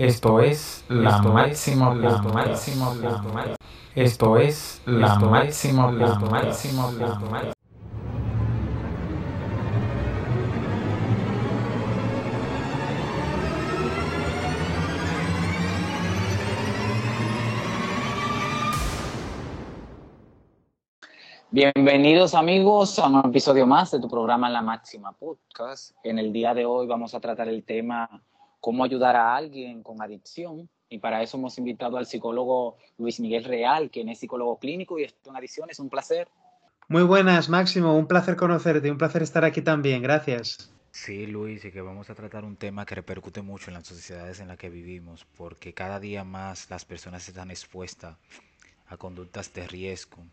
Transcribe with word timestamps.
Esto 0.00 0.40
es 0.40 0.82
la 0.88 1.20
máximo, 1.20 1.94
la 1.94 2.22
máximo, 2.22 2.94
la 3.02 3.18
máximo. 3.18 3.54
Esto 3.94 4.38
es 4.38 4.80
la 4.86 5.16
máximo, 5.16 5.92
la 5.92 6.18
máximo, 6.18 6.90
la 6.92 7.06
máximo. 7.18 7.52
Bienvenidos 21.50 22.34
amigos 22.34 22.98
a 22.98 23.06
un 23.08 23.26
episodio 23.26 23.66
más 23.66 23.90
de 23.90 24.00
tu 24.00 24.08
programa 24.08 24.48
La 24.48 24.62
Máxima 24.62 25.12
Podcast. 25.12 25.94
En 26.02 26.18
el 26.18 26.32
día 26.32 26.54
de 26.54 26.64
hoy 26.64 26.86
vamos 26.86 27.12
a 27.12 27.20
tratar 27.20 27.48
el 27.48 27.64
tema 27.64 28.08
cómo 28.60 28.84
ayudar 28.84 29.16
a 29.16 29.34
alguien 29.36 29.82
con 29.82 30.00
adicción. 30.02 30.68
Y 30.88 30.98
para 30.98 31.22
eso 31.22 31.36
hemos 31.36 31.56
invitado 31.58 31.96
al 31.96 32.06
psicólogo 32.06 32.76
Luis 32.98 33.20
Miguel 33.20 33.44
Real, 33.44 33.90
quien 33.90 34.08
es 34.08 34.18
psicólogo 34.18 34.58
clínico 34.58 34.98
y 34.98 35.04
está 35.04 35.30
en 35.30 35.36
adicciones. 35.36 35.78
Un 35.78 35.88
placer. 35.88 36.28
Muy 36.88 37.04
buenas, 37.04 37.48
Máximo. 37.48 37.96
Un 37.96 38.06
placer 38.06 38.36
conocerte. 38.36 38.90
Un 38.90 38.98
placer 38.98 39.22
estar 39.22 39.44
aquí 39.44 39.62
también. 39.62 40.02
Gracias. 40.02 40.72
Sí, 40.92 41.26
Luis, 41.26 41.64
y 41.64 41.70
que 41.70 41.80
vamos 41.80 42.10
a 42.10 42.16
tratar 42.16 42.44
un 42.44 42.56
tema 42.56 42.84
que 42.84 42.96
repercute 42.96 43.42
mucho 43.42 43.70
en 43.70 43.74
las 43.74 43.86
sociedades 43.86 44.40
en 44.40 44.48
las 44.48 44.58
que 44.58 44.70
vivimos, 44.70 45.24
porque 45.36 45.72
cada 45.72 46.00
día 46.00 46.24
más 46.24 46.68
las 46.68 46.84
personas 46.84 47.28
están 47.28 47.52
expuestas 47.52 48.16
a 48.86 48.96
conductas 48.96 49.52
de 49.54 49.68
riesgo, 49.68 50.24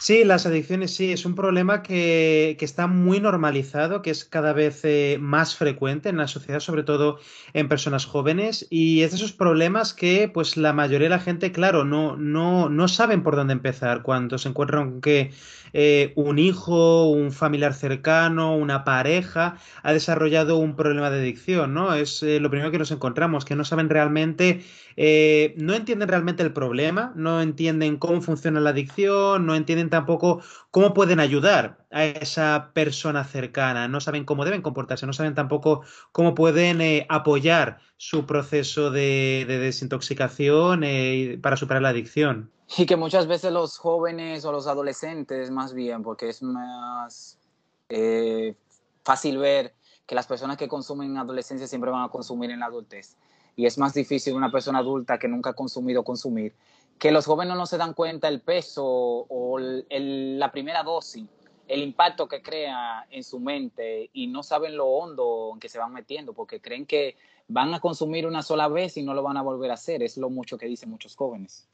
Sí, 0.00 0.22
las 0.22 0.46
adicciones 0.46 0.94
sí, 0.94 1.10
es 1.10 1.24
un 1.26 1.34
problema 1.34 1.82
que, 1.82 2.54
que 2.56 2.64
está 2.64 2.86
muy 2.86 3.18
normalizado, 3.18 4.00
que 4.00 4.10
es 4.10 4.24
cada 4.24 4.52
vez 4.52 4.84
eh, 4.84 5.18
más 5.20 5.56
frecuente 5.56 6.08
en 6.08 6.18
la 6.18 6.28
sociedad, 6.28 6.60
sobre 6.60 6.84
todo 6.84 7.18
en 7.52 7.68
personas 7.68 8.06
jóvenes, 8.06 8.68
y 8.70 9.02
es 9.02 9.10
de 9.10 9.16
esos 9.16 9.32
problemas 9.32 9.94
que 9.94 10.28
pues 10.32 10.56
la 10.56 10.72
mayoría 10.72 11.06
de 11.06 11.16
la 11.16 11.18
gente, 11.18 11.50
claro, 11.50 11.84
no, 11.84 12.16
no, 12.16 12.68
no 12.68 12.86
saben 12.86 13.24
por 13.24 13.34
dónde 13.34 13.54
empezar 13.54 14.02
cuando 14.02 14.38
se 14.38 14.48
encuentran 14.48 15.00
que 15.00 15.32
eh, 15.72 16.12
un 16.16 16.38
hijo, 16.38 17.08
un 17.10 17.32
familiar 17.32 17.74
cercano, 17.74 18.56
una 18.56 18.84
pareja 18.84 19.56
ha 19.82 19.92
desarrollado 19.92 20.58
un 20.58 20.76
problema 20.76 21.10
de 21.10 21.18
adicción, 21.18 21.74
¿no? 21.74 21.94
Es 21.94 22.22
eh, 22.22 22.40
lo 22.40 22.50
primero 22.50 22.70
que 22.70 22.78
nos 22.78 22.90
encontramos, 22.90 23.44
que 23.44 23.56
no 23.56 23.64
saben 23.64 23.88
realmente, 23.88 24.62
eh, 24.96 25.54
no 25.56 25.74
entienden 25.74 26.08
realmente 26.08 26.42
el 26.42 26.52
problema, 26.52 27.12
no 27.16 27.40
entienden 27.40 27.98
cómo 27.98 28.20
funciona 28.22 28.60
la 28.60 28.70
adicción, 28.70 29.46
no 29.46 29.54
entienden 29.54 29.87
tampoco 29.88 30.40
cómo 30.70 30.94
pueden 30.94 31.20
ayudar 31.20 31.84
a 31.90 32.04
esa 32.04 32.70
persona 32.74 33.24
cercana, 33.24 33.88
no 33.88 34.00
saben 34.00 34.24
cómo 34.24 34.44
deben 34.44 34.62
comportarse, 34.62 35.06
no 35.06 35.12
saben 35.12 35.34
tampoco 35.34 35.82
cómo 36.12 36.34
pueden 36.34 37.06
apoyar 37.08 37.80
su 37.96 38.26
proceso 38.26 38.90
de, 38.90 39.44
de 39.48 39.58
desintoxicación 39.58 40.82
para 41.42 41.56
superar 41.56 41.82
la 41.82 41.90
adicción. 41.90 42.50
Y 42.76 42.84
que 42.84 42.96
muchas 42.96 43.26
veces 43.26 43.52
los 43.52 43.78
jóvenes 43.78 44.44
o 44.44 44.52
los 44.52 44.66
adolescentes, 44.66 45.50
más 45.50 45.72
bien, 45.72 46.02
porque 46.02 46.28
es 46.28 46.42
más 46.42 47.38
eh, 47.88 48.54
fácil 49.04 49.38
ver 49.38 49.74
que 50.06 50.14
las 50.14 50.26
personas 50.26 50.56
que 50.58 50.68
consumen 50.68 51.10
en 51.10 51.16
adolescencia 51.18 51.66
siempre 51.66 51.90
van 51.90 52.04
a 52.04 52.08
consumir 52.10 52.50
en 52.50 52.60
la 52.60 52.66
adultez. 52.66 53.16
Y 53.56 53.66
es 53.66 53.78
más 53.78 53.94
difícil 53.94 54.34
una 54.34 54.52
persona 54.52 54.78
adulta 54.80 55.18
que 55.18 55.28
nunca 55.28 55.50
ha 55.50 55.54
consumido 55.54 56.04
consumir. 56.04 56.54
Que 56.98 57.12
los 57.12 57.26
jóvenes 57.26 57.56
no 57.56 57.66
se 57.66 57.78
dan 57.78 57.94
cuenta 57.94 58.28
el 58.28 58.40
peso 58.40 58.84
o 58.84 59.58
la 59.58 60.50
primera 60.50 60.82
dosis, 60.82 61.26
el 61.68 61.82
impacto 61.82 62.26
que 62.26 62.42
crea 62.42 63.06
en 63.10 63.22
su 63.22 63.38
mente 63.38 64.10
y 64.12 64.26
no 64.26 64.42
saben 64.42 64.76
lo 64.76 64.86
hondo 64.86 65.50
en 65.54 65.60
que 65.60 65.68
se 65.68 65.78
van 65.78 65.92
metiendo 65.92 66.32
porque 66.32 66.60
creen 66.60 66.86
que 66.86 67.16
van 67.46 67.72
a 67.74 67.80
consumir 67.80 68.26
una 68.26 68.42
sola 68.42 68.68
vez 68.68 68.96
y 68.96 69.02
no 69.02 69.14
lo 69.14 69.22
van 69.22 69.36
a 69.36 69.42
volver 69.42 69.70
a 69.70 69.74
hacer. 69.74 70.02
Es 70.02 70.16
lo 70.16 70.30
mucho 70.30 70.58
que 70.58 70.66
dicen 70.66 70.90
muchos 70.90 71.14
jóvenes. 71.14 71.68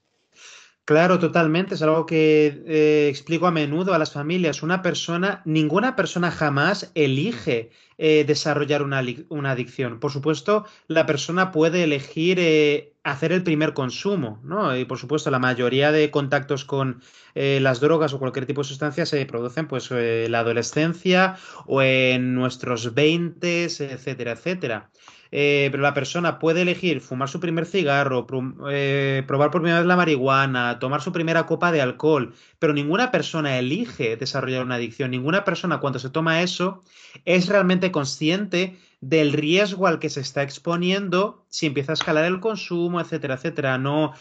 Claro, 0.84 1.18
totalmente. 1.18 1.76
Es 1.76 1.82
algo 1.82 2.04
que 2.04 2.62
eh, 2.66 3.08
explico 3.08 3.46
a 3.46 3.50
menudo 3.50 3.94
a 3.94 3.98
las 3.98 4.12
familias. 4.12 4.62
Una 4.62 4.82
persona, 4.82 5.40
ninguna 5.46 5.96
persona 5.96 6.30
jamás 6.30 6.90
elige 6.94 7.70
eh, 7.96 8.24
desarrollar 8.26 8.82
una, 8.82 9.02
una, 9.30 9.52
adicción. 9.52 9.98
Por 9.98 10.12
supuesto, 10.12 10.66
la 10.86 11.06
persona 11.06 11.52
puede 11.52 11.84
elegir 11.84 12.38
eh, 12.38 12.93
hacer 13.04 13.32
el 13.32 13.42
primer 13.42 13.74
consumo, 13.74 14.40
¿no? 14.42 14.76
Y 14.76 14.84
por 14.84 14.98
supuesto, 14.98 15.30
la 15.30 15.38
mayoría 15.38 15.92
de 15.92 16.10
contactos 16.10 16.64
con 16.64 17.02
las 17.34 17.80
drogas 17.80 18.12
o 18.12 18.18
cualquier 18.18 18.46
tipo 18.46 18.62
de 18.62 18.68
sustancia 18.68 19.06
se 19.06 19.26
producen 19.26 19.66
pues 19.66 19.90
en 19.90 20.32
la 20.32 20.40
adolescencia 20.40 21.36
o 21.66 21.82
en 21.82 22.34
nuestros 22.34 22.94
20, 22.94 23.64
etcétera, 23.64 24.32
etcétera. 24.32 24.90
Eh, 25.36 25.68
pero 25.72 25.82
la 25.82 25.94
persona 25.94 26.38
puede 26.38 26.62
elegir 26.62 27.00
fumar 27.00 27.28
su 27.28 27.40
primer 27.40 27.66
cigarro, 27.66 28.24
eh, 28.70 29.24
probar 29.26 29.50
por 29.50 29.62
primera 29.62 29.80
vez 29.80 29.88
la 29.88 29.96
marihuana, 29.96 30.78
tomar 30.78 31.02
su 31.02 31.10
primera 31.10 31.44
copa 31.44 31.72
de 31.72 31.82
alcohol, 31.82 32.34
pero 32.60 32.72
ninguna 32.72 33.10
persona 33.10 33.58
elige 33.58 34.16
desarrollar 34.16 34.64
una 34.64 34.76
adicción, 34.76 35.10
ninguna 35.10 35.42
persona 35.42 35.80
cuando 35.80 35.98
se 35.98 36.08
toma 36.10 36.42
eso 36.42 36.84
es 37.24 37.48
realmente 37.48 37.90
consciente 37.90 38.78
del 39.08 39.32
riesgo 39.32 39.86
al 39.86 39.98
que 39.98 40.08
se 40.08 40.20
está 40.20 40.42
exponiendo 40.42 41.44
si 41.48 41.66
empieza 41.66 41.92
a 41.92 41.94
escalar 41.94 42.24
el 42.24 42.40
consumo, 42.40 43.00
etcétera, 43.00 43.34
etcétera. 43.34 43.78
No, 43.78 44.12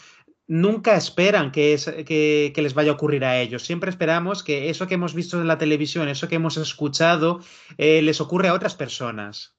nunca 0.47 0.95
esperan 0.95 1.51
que, 1.51 2.53
les 2.55 2.73
vaya 2.73 2.91
a 2.91 2.95
ocurrir 2.95 3.23
a 3.23 3.39
ellos. 3.39 3.63
Siempre 3.63 3.89
esperamos 3.89 4.43
que 4.43 4.69
eso 4.69 4.87
que 4.87 4.95
hemos 4.95 5.13
visto 5.13 5.39
en 5.39 5.47
la 5.47 5.57
televisión, 5.57 6.09
eso 6.09 6.27
que 6.27 6.35
hemos 6.35 6.57
escuchado, 6.57 7.39
eh, 7.77 8.01
les 8.01 8.19
ocurre 8.19 8.49
a 8.49 8.53
otras 8.53 8.75
personas. 8.75 9.55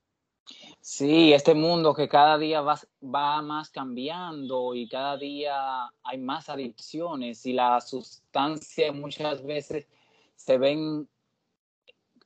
Sí, 0.81 1.33
este 1.33 1.55
mundo 1.55 1.95
que 1.95 2.09
cada 2.09 2.37
día 2.37 2.61
va, 2.61 2.79
va, 3.03 3.41
más 3.41 3.71
cambiando 3.71 4.75
y 4.75 4.87
cada 4.87 5.17
día 5.17 5.91
hay 6.03 6.19
más 6.19 6.51
adicciones 6.51 7.47
y 7.47 7.55
las 7.55 7.89
sustancias 7.89 8.95
muchas 8.95 9.43
veces 9.43 9.87
se 10.37 10.59
ven 10.59 11.09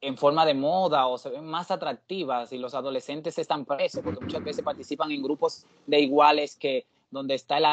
en 0.00 0.16
forma 0.16 0.46
de 0.46 0.54
moda 0.54 1.06
o 1.06 1.18
se 1.18 1.30
ven 1.30 1.44
más 1.44 1.70
atractivas 1.70 2.52
y 2.52 2.58
los 2.58 2.74
adolescentes 2.74 3.38
están 3.38 3.64
presos 3.64 4.02
porque 4.02 4.24
muchas 4.24 4.44
veces 4.44 4.64
participan 4.64 5.10
en 5.10 5.22
grupos 5.22 5.66
de 5.86 6.00
iguales 6.00 6.56
que 6.56 6.86
donde 7.10 7.34
está 7.34 7.58
el 7.58 7.66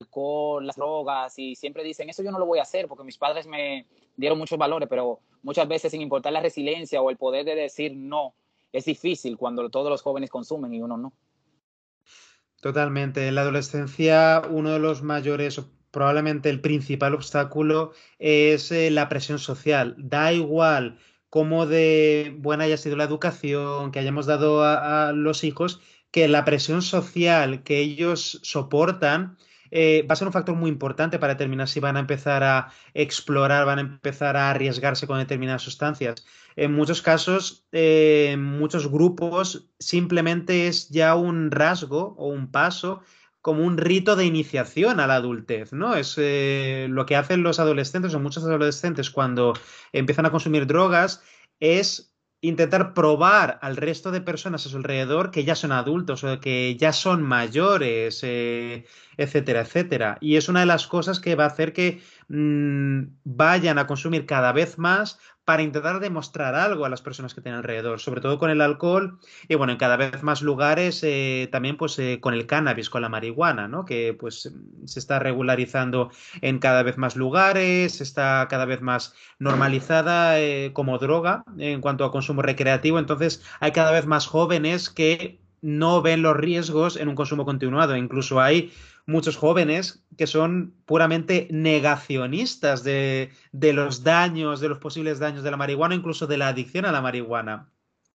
alcohol, 0.00 0.66
las 0.66 0.76
drogas 0.76 1.38
y 1.38 1.54
siempre 1.54 1.84
dicen 1.84 2.08
eso 2.08 2.22
yo 2.22 2.30
no 2.30 2.38
lo 2.38 2.46
voy 2.46 2.60
a 2.60 2.62
hacer 2.62 2.88
porque 2.88 3.04
mis 3.04 3.18
padres 3.18 3.46
me 3.46 3.86
dieron 4.16 4.38
muchos 4.38 4.58
valores, 4.58 4.88
pero 4.88 5.20
muchas 5.42 5.68
veces 5.68 5.90
sin 5.90 6.00
importar 6.00 6.32
la 6.32 6.40
resiliencia 6.40 7.02
o 7.02 7.10
el 7.10 7.16
poder 7.16 7.44
de 7.44 7.54
decir 7.54 7.94
no, 7.94 8.34
es 8.72 8.86
difícil 8.86 9.36
cuando 9.36 9.68
todos 9.68 9.90
los 9.90 10.02
jóvenes 10.02 10.30
consumen 10.30 10.72
y 10.72 10.80
uno 10.80 10.96
no. 10.96 11.12
Totalmente. 12.60 13.28
En 13.28 13.34
la 13.34 13.42
adolescencia, 13.42 14.42
uno 14.50 14.72
de 14.72 14.78
los 14.78 15.02
mayores, 15.02 15.60
probablemente 15.90 16.48
el 16.48 16.60
principal 16.60 17.14
obstáculo, 17.14 17.92
es 18.18 18.72
eh, 18.72 18.90
la 18.90 19.08
presión 19.08 19.38
social. 19.38 19.94
Da 19.98 20.32
igual 20.32 20.98
cómo 21.30 21.66
de 21.66 22.34
buena 22.38 22.64
haya 22.64 22.76
sido 22.76 22.96
la 22.96 23.04
educación 23.04 23.92
que 23.92 23.98
hayamos 23.98 24.26
dado 24.26 24.64
a, 24.64 25.12
los 25.12 25.44
hijos, 25.44 25.80
que 26.10 26.28
la 26.28 26.44
presión 26.44 26.82
social 26.82 27.62
que 27.62 27.78
ellos 27.80 28.40
soportan 28.42 29.36
eh, 29.70 30.06
va 30.08 30.12
a 30.12 30.16
ser 30.16 30.28
un 30.28 30.32
factor 30.32 30.54
muy 30.54 30.70
importante 30.70 31.18
para 31.18 31.34
determinar 31.34 31.68
si 31.68 31.80
van 31.80 31.96
a 31.96 32.00
empezar 32.00 32.44
a 32.44 32.70
explorar, 32.94 33.66
van 33.66 33.78
a 33.78 33.82
empezar 33.82 34.36
a 34.36 34.50
arriesgarse 34.50 35.06
con 35.06 35.18
determinadas 35.18 35.62
sustancias. 35.62 36.24
En 36.54 36.72
muchos 36.72 37.02
casos, 37.02 37.66
eh, 37.72 38.30
en 38.32 38.42
muchos 38.42 38.90
grupos, 38.90 39.68
simplemente 39.78 40.68
es 40.68 40.88
ya 40.88 41.14
un 41.14 41.50
rasgo 41.50 42.14
o 42.16 42.28
un 42.28 42.50
paso 42.50 43.02
como 43.46 43.64
un 43.64 43.78
rito 43.78 44.16
de 44.16 44.24
iniciación 44.24 44.98
a 44.98 45.06
la 45.06 45.14
adultez, 45.14 45.72
¿no? 45.72 45.94
Es 45.94 46.16
eh, 46.18 46.88
lo 46.90 47.06
que 47.06 47.14
hacen 47.14 47.44
los 47.44 47.60
adolescentes 47.60 48.12
o 48.12 48.18
muchos 48.18 48.42
adolescentes 48.42 49.08
cuando 49.08 49.52
empiezan 49.92 50.26
a 50.26 50.32
consumir 50.32 50.66
drogas 50.66 51.22
es 51.60 52.12
intentar 52.40 52.92
probar 52.92 53.60
al 53.62 53.76
resto 53.76 54.10
de 54.10 54.20
personas 54.20 54.66
a 54.66 54.68
su 54.68 54.76
alrededor 54.76 55.30
que 55.30 55.44
ya 55.44 55.54
son 55.54 55.70
adultos 55.70 56.24
o 56.24 56.40
que 56.40 56.74
ya 56.76 56.92
son 56.92 57.22
mayores, 57.22 58.18
eh, 58.24 58.84
etcétera, 59.16 59.60
etcétera. 59.60 60.18
Y 60.20 60.34
es 60.34 60.48
una 60.48 60.58
de 60.58 60.66
las 60.66 60.88
cosas 60.88 61.20
que 61.20 61.36
va 61.36 61.44
a 61.44 61.46
hacer 61.54 61.72
que 61.72 62.02
mm, 62.26 63.02
vayan 63.22 63.78
a 63.78 63.86
consumir 63.86 64.26
cada 64.26 64.50
vez 64.50 64.76
más 64.76 65.20
para 65.46 65.62
intentar 65.62 66.00
demostrar 66.00 66.56
algo 66.56 66.84
a 66.84 66.88
las 66.88 67.00
personas 67.00 67.32
que 67.32 67.40
tienen 67.40 67.58
alrededor, 67.58 68.00
sobre 68.00 68.20
todo 68.20 68.36
con 68.36 68.50
el 68.50 68.60
alcohol 68.60 69.20
y 69.48 69.54
bueno, 69.54 69.72
en 69.72 69.78
cada 69.78 69.96
vez 69.96 70.24
más 70.24 70.42
lugares 70.42 71.00
eh, 71.04 71.48
también 71.52 71.76
pues 71.76 71.96
eh, 72.00 72.18
con 72.20 72.34
el 72.34 72.46
cannabis, 72.46 72.90
con 72.90 73.00
la 73.00 73.08
marihuana, 73.08 73.68
¿no? 73.68 73.84
Que 73.84 74.12
pues 74.12 74.52
se 74.86 74.98
está 74.98 75.20
regularizando 75.20 76.10
en 76.40 76.58
cada 76.58 76.82
vez 76.82 76.98
más 76.98 77.14
lugares, 77.14 78.00
está 78.00 78.48
cada 78.50 78.64
vez 78.64 78.82
más 78.82 79.14
normalizada 79.38 80.40
eh, 80.40 80.72
como 80.72 80.98
droga 80.98 81.44
en 81.58 81.80
cuanto 81.80 82.04
a 82.04 82.10
consumo 82.10 82.42
recreativo, 82.42 82.98
entonces 82.98 83.40
hay 83.60 83.70
cada 83.70 83.92
vez 83.92 84.04
más 84.04 84.26
jóvenes 84.26 84.90
que 84.90 85.38
no 85.62 86.02
ven 86.02 86.22
los 86.22 86.36
riesgos 86.36 86.96
en 86.96 87.08
un 87.08 87.14
consumo 87.14 87.44
continuado, 87.44 87.96
incluso 87.96 88.40
hay 88.40 88.72
muchos 89.06 89.36
jóvenes 89.36 90.04
que 90.18 90.26
son 90.26 90.74
puramente 90.84 91.48
negacionistas 91.50 92.82
de, 92.82 93.30
los 93.52 94.02
daños, 94.02 94.60
de 94.60 94.68
los 94.68 94.78
posibles 94.78 95.18
daños 95.18 95.42
de 95.42 95.50
la 95.50 95.56
marihuana, 95.56 95.94
incluso 95.94 96.26
de 96.26 96.38
la 96.38 96.48
adicción 96.48 96.84
a 96.84 96.92
la 96.92 97.00
marihuana. 97.00 97.70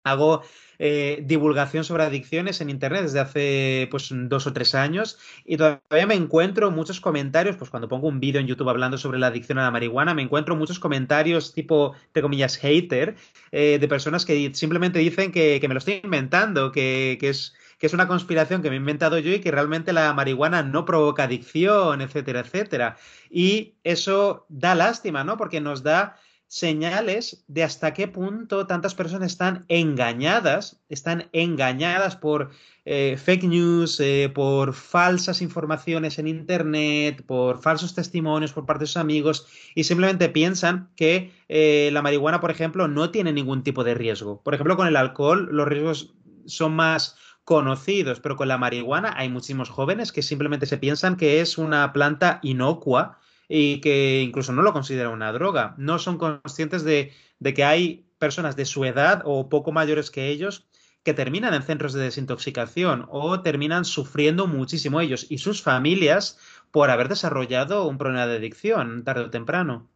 hago 0.04 0.42
eh, 0.80 1.24
divulgación 1.26 1.82
sobre 1.82 2.04
adicciones 2.04 2.60
en 2.60 2.70
Internet 2.70 3.02
desde 3.02 3.18
hace 3.18 3.88
pues 3.90 4.10
dos 4.12 4.46
o 4.46 4.52
tres 4.52 4.76
años 4.76 5.18
y 5.44 5.56
todavía 5.56 6.06
me 6.06 6.14
encuentro 6.14 6.70
muchos 6.70 7.00
comentarios, 7.00 7.56
pues 7.56 7.68
cuando 7.68 7.88
pongo 7.88 8.06
un 8.06 8.20
vídeo 8.20 8.40
en 8.40 8.46
YouTube 8.46 8.68
hablando 8.68 8.96
sobre 8.96 9.18
la 9.18 9.26
adicción 9.26 9.58
a 9.58 9.64
la 9.64 9.72
marihuana, 9.72 10.14
me 10.14 10.22
encuentro 10.22 10.54
muchos 10.54 10.78
comentarios 10.78 11.52
tipo, 11.52 11.94
de 12.14 12.22
comillas, 12.22 12.56
hater, 12.56 13.16
eh, 13.50 13.78
de 13.80 13.88
personas 13.88 14.24
que 14.24 14.54
simplemente 14.54 15.00
dicen 15.00 15.32
que, 15.32 15.60
me 15.66 15.74
lo 15.74 15.78
estoy 15.78 16.00
inventando, 16.04 16.70
que, 16.70 17.18
es 17.20 17.54
que 17.78 17.86
es 17.86 17.92
una 17.92 18.08
conspiración 18.08 18.62
que 18.62 18.70
me 18.70 18.76
he 18.76 18.78
inventado 18.78 19.18
yo 19.18 19.32
y 19.32 19.40
que 19.40 19.50
realmente 19.50 19.92
la 19.92 20.12
marihuana 20.12 20.62
no 20.62 20.84
provoca 20.84 21.24
adicción, 21.24 22.00
etcétera, 22.00 22.40
etcétera. 22.40 22.96
Y 23.30 23.74
eso 23.84 24.46
da 24.48 24.74
lástima, 24.74 25.24
¿no? 25.24 25.36
Porque 25.36 25.60
nos 25.60 25.82
da 25.82 26.16
señales 26.48 27.44
de 27.46 27.62
hasta 27.62 27.92
qué 27.92 28.08
punto 28.08 28.66
tantas 28.66 28.94
personas 28.94 29.30
están 29.30 29.66
engañadas, 29.68 30.80
están 30.88 31.28
engañadas 31.32 32.16
por 32.16 32.50
eh, 32.86 33.18
fake 33.22 33.44
news, 33.44 34.00
eh, 34.00 34.32
por 34.34 34.72
falsas 34.72 35.42
informaciones 35.42 36.18
en 36.18 36.26
Internet, 36.26 37.22
por 37.26 37.60
falsos 37.60 37.94
testimonios 37.94 38.54
por 38.54 38.64
parte 38.64 38.84
de 38.84 38.86
sus 38.86 38.96
amigos 38.96 39.46
y 39.74 39.84
simplemente 39.84 40.30
piensan 40.30 40.88
que 40.96 41.32
eh, 41.50 41.90
la 41.92 42.00
marihuana, 42.00 42.40
por 42.40 42.50
ejemplo, 42.50 42.88
no 42.88 43.10
tiene 43.10 43.32
ningún 43.34 43.62
tipo 43.62 43.84
de 43.84 43.92
riesgo. 43.92 44.42
Por 44.42 44.54
ejemplo, 44.54 44.76
con 44.76 44.88
el 44.88 44.96
alcohol 44.96 45.50
los 45.52 45.68
riesgos 45.68 46.14
son 46.46 46.74
más 46.74 47.16
conocidos, 47.48 48.20
pero 48.20 48.36
con 48.36 48.46
la 48.46 48.58
marihuana 48.58 49.14
hay 49.16 49.30
muchísimos 49.30 49.70
jóvenes 49.70 50.12
que 50.12 50.20
simplemente 50.20 50.66
se 50.66 50.76
piensan 50.76 51.16
que 51.16 51.40
es 51.40 51.56
una 51.56 51.94
planta 51.94 52.40
inocua 52.42 53.18
y 53.48 53.80
que 53.80 54.20
incluso 54.20 54.52
no 54.52 54.60
lo 54.60 54.74
consideran 54.74 55.14
una 55.14 55.32
droga. 55.32 55.74
No 55.78 55.98
son 55.98 56.18
conscientes 56.18 56.84
de, 56.84 57.10
que 57.54 57.64
hay 57.64 58.04
personas 58.18 58.54
de 58.54 58.66
su 58.66 58.84
edad 58.84 59.22
o 59.24 59.48
poco 59.48 59.72
mayores 59.72 60.10
que 60.10 60.28
ellos 60.28 60.66
que 61.04 61.14
terminan 61.14 61.54
en 61.54 61.62
centros 61.62 61.94
de 61.94 62.02
desintoxicación 62.02 63.06
o 63.08 63.40
terminan 63.40 63.86
sufriendo 63.86 64.46
muchísimo 64.46 65.00
ellos 65.00 65.24
y 65.30 65.38
sus 65.38 65.62
familias 65.62 66.36
por 66.70 66.90
haber 66.90 67.08
desarrollado 67.08 67.88
un 67.88 67.96
problema 67.96 68.26
de 68.26 68.36
adicción 68.36 69.04
tarde 69.04 69.22
o 69.22 69.30
temprano. 69.30 69.88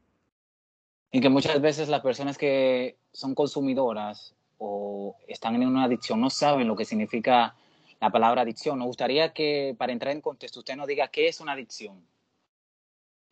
Y 1.11 1.21
que 1.21 1.29
muchas 1.29 1.61
veces 1.61 1.91
las 1.91 2.01
personas 2.01 2.39
que 2.39 2.97
son 3.13 3.35
consumidoras 3.35 4.35
o 4.63 5.17
están 5.27 5.57
en 5.57 5.67
una 5.67 5.85
adicción 5.85 6.21
no 6.21 6.31
saben 6.31 6.69
lo 6.69 6.77
que 6.77 6.85
significa 6.85 7.57
la 8.01 8.11
palabra 8.11 8.43
adicción. 8.43 8.79
Nos 8.79 8.87
gustaría 8.87 9.33
que 9.33 9.75
para 9.77 9.93
entrar 9.93 10.15
en 10.15 10.21
contexto 10.21 10.61
usted 10.61 10.77
nos 10.77 10.87
diga 10.87 11.09
qué 11.09 11.29
es 11.29 11.41
una 11.41 11.53
adicción. 11.53 12.01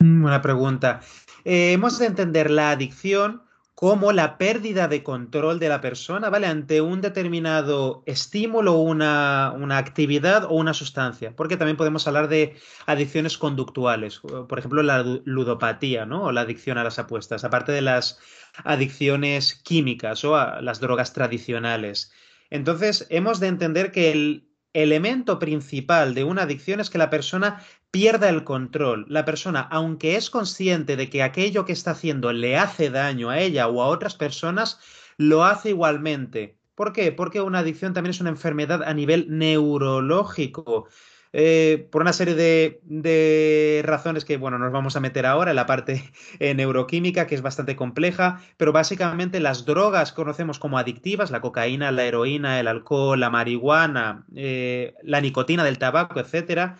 Buena 0.00 0.42
pregunta. 0.42 1.00
Eh, 1.44 1.72
hemos 1.72 1.98
de 1.98 2.06
entender 2.06 2.50
la 2.50 2.70
adicción 2.70 3.42
como 3.80 4.12
la 4.12 4.36
pérdida 4.36 4.88
de 4.88 5.02
control 5.02 5.58
de 5.58 5.70
la 5.70 5.80
persona, 5.80 6.28
¿vale? 6.28 6.46
Ante 6.46 6.82
un 6.82 7.00
determinado 7.00 8.02
estímulo, 8.04 8.74
una, 8.74 9.54
una 9.56 9.78
actividad 9.78 10.44
o 10.44 10.50
una 10.50 10.74
sustancia. 10.74 11.34
Porque 11.34 11.56
también 11.56 11.78
podemos 11.78 12.06
hablar 12.06 12.28
de 12.28 12.56
adicciones 12.84 13.38
conductuales, 13.38 14.20
por 14.20 14.58
ejemplo, 14.58 14.82
la 14.82 15.02
ludopatía, 15.24 16.04
¿no? 16.04 16.24
O 16.24 16.32
la 16.32 16.42
adicción 16.42 16.76
a 16.76 16.84
las 16.84 16.98
apuestas, 16.98 17.42
aparte 17.42 17.72
de 17.72 17.80
las 17.80 18.18
adicciones 18.64 19.54
químicas 19.54 20.26
o 20.26 20.36
a 20.36 20.60
las 20.60 20.80
drogas 20.80 21.14
tradicionales. 21.14 22.12
Entonces, 22.50 23.06
hemos 23.08 23.40
de 23.40 23.46
entender 23.46 23.92
que 23.92 24.12
el 24.12 24.50
elemento 24.74 25.38
principal 25.38 26.12
de 26.14 26.24
una 26.24 26.42
adicción 26.42 26.80
es 26.80 26.90
que 26.90 26.98
la 26.98 27.08
persona 27.08 27.64
pierda 27.90 28.28
el 28.28 28.44
control. 28.44 29.06
La 29.08 29.24
persona, 29.24 29.60
aunque 29.60 30.16
es 30.16 30.30
consciente 30.30 30.96
de 30.96 31.10
que 31.10 31.22
aquello 31.22 31.64
que 31.64 31.72
está 31.72 31.92
haciendo 31.92 32.32
le 32.32 32.56
hace 32.56 32.90
daño 32.90 33.30
a 33.30 33.40
ella 33.40 33.68
o 33.68 33.82
a 33.82 33.88
otras 33.88 34.14
personas, 34.14 34.80
lo 35.16 35.44
hace 35.44 35.70
igualmente. 35.70 36.56
¿Por 36.74 36.92
qué? 36.92 37.12
Porque 37.12 37.40
una 37.40 37.58
adicción 37.60 37.92
también 37.92 38.10
es 38.10 38.20
una 38.20 38.30
enfermedad 38.30 38.82
a 38.82 38.94
nivel 38.94 39.26
neurológico. 39.28 40.88
Eh, 41.32 41.88
por 41.92 42.02
una 42.02 42.12
serie 42.12 42.34
de, 42.34 43.82
razones 43.84 44.24
que, 44.24 44.36
bueno, 44.36 44.58
nos 44.58 44.72
vamos 44.72 44.96
a 44.96 45.00
meter 45.00 45.26
ahora 45.26 45.50
en 45.50 45.56
la 45.56 45.66
parte 45.66 46.10
eh, 46.40 46.54
neuroquímica, 46.54 47.26
que 47.26 47.34
es 47.34 47.42
bastante 47.42 47.76
compleja, 47.76 48.40
pero 48.56 48.72
básicamente 48.72 49.40
las 49.40 49.64
drogas 49.64 50.10
que 50.10 50.16
conocemos 50.16 50.58
como 50.58 50.78
adictivas, 50.78 51.30
la 51.30 51.40
cocaína, 51.40 51.92
la 51.92 52.04
heroína, 52.04 52.58
el 52.58 52.66
alcohol, 52.66 53.20
la 53.20 53.30
marihuana, 53.30 54.24
eh, 54.34 54.94
la 55.02 55.20
nicotina 55.20 55.64
del 55.64 55.78
tabaco, 55.78 56.18
etcétera, 56.18 56.78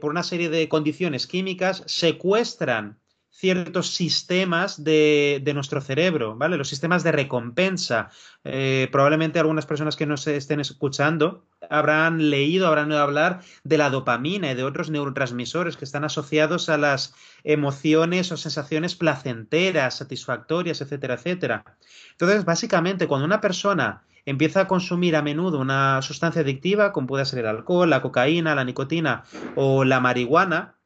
por 0.00 0.10
una 0.10 0.22
serie 0.22 0.48
de 0.48 0.68
condiciones 0.68 1.26
químicas, 1.26 1.82
secuestran 1.86 3.00
ciertos 3.40 3.94
sistemas 3.94 4.84
de, 4.84 5.42
nuestro 5.54 5.80
cerebro, 5.80 6.36
¿vale? 6.36 6.58
Los 6.58 6.68
sistemas 6.68 7.02
de 7.02 7.12
recompensa. 7.12 8.10
Eh, 8.44 8.88
probablemente 8.92 9.38
algunas 9.38 9.64
personas 9.64 9.96
que 9.96 10.04
nos 10.04 10.26
estén 10.26 10.60
escuchando 10.60 11.46
habrán 11.70 12.28
leído, 12.28 12.66
habrán 12.66 12.90
oído 12.90 13.02
hablar 13.02 13.40
de 13.64 13.78
la 13.78 13.88
dopamina 13.88 14.50
y 14.50 14.54
de 14.54 14.64
otros 14.64 14.90
neurotransmisores 14.90 15.78
que 15.78 15.86
están 15.86 16.04
asociados 16.04 16.68
a 16.68 16.76
las 16.76 17.14
emociones 17.42 18.30
o 18.30 18.36
sensaciones 18.36 18.94
placenteras, 18.94 19.96
satisfactorias, 19.96 20.82
etcétera, 20.82 21.14
etcétera. 21.14 21.64
Entonces, 22.10 22.44
básicamente, 22.44 23.06
cuando 23.06 23.24
una 23.24 23.40
persona 23.40 24.02
empieza 24.30 24.62
a 24.62 24.68
consumir 24.68 25.16
a 25.16 25.22
menudo 25.22 25.58
una 25.58 26.00
sustancia 26.02 26.42
adictiva, 26.42 26.92
como 26.92 27.06
puede 27.06 27.24
ser 27.24 27.40
el 27.40 27.46
alcohol, 27.46 27.90
la 27.90 28.02
cocaína, 28.02 28.54
la 28.54 28.64
nicotina 28.64 29.24
o 29.56 29.84
la 29.84 30.00
marihuana, 30.00 30.78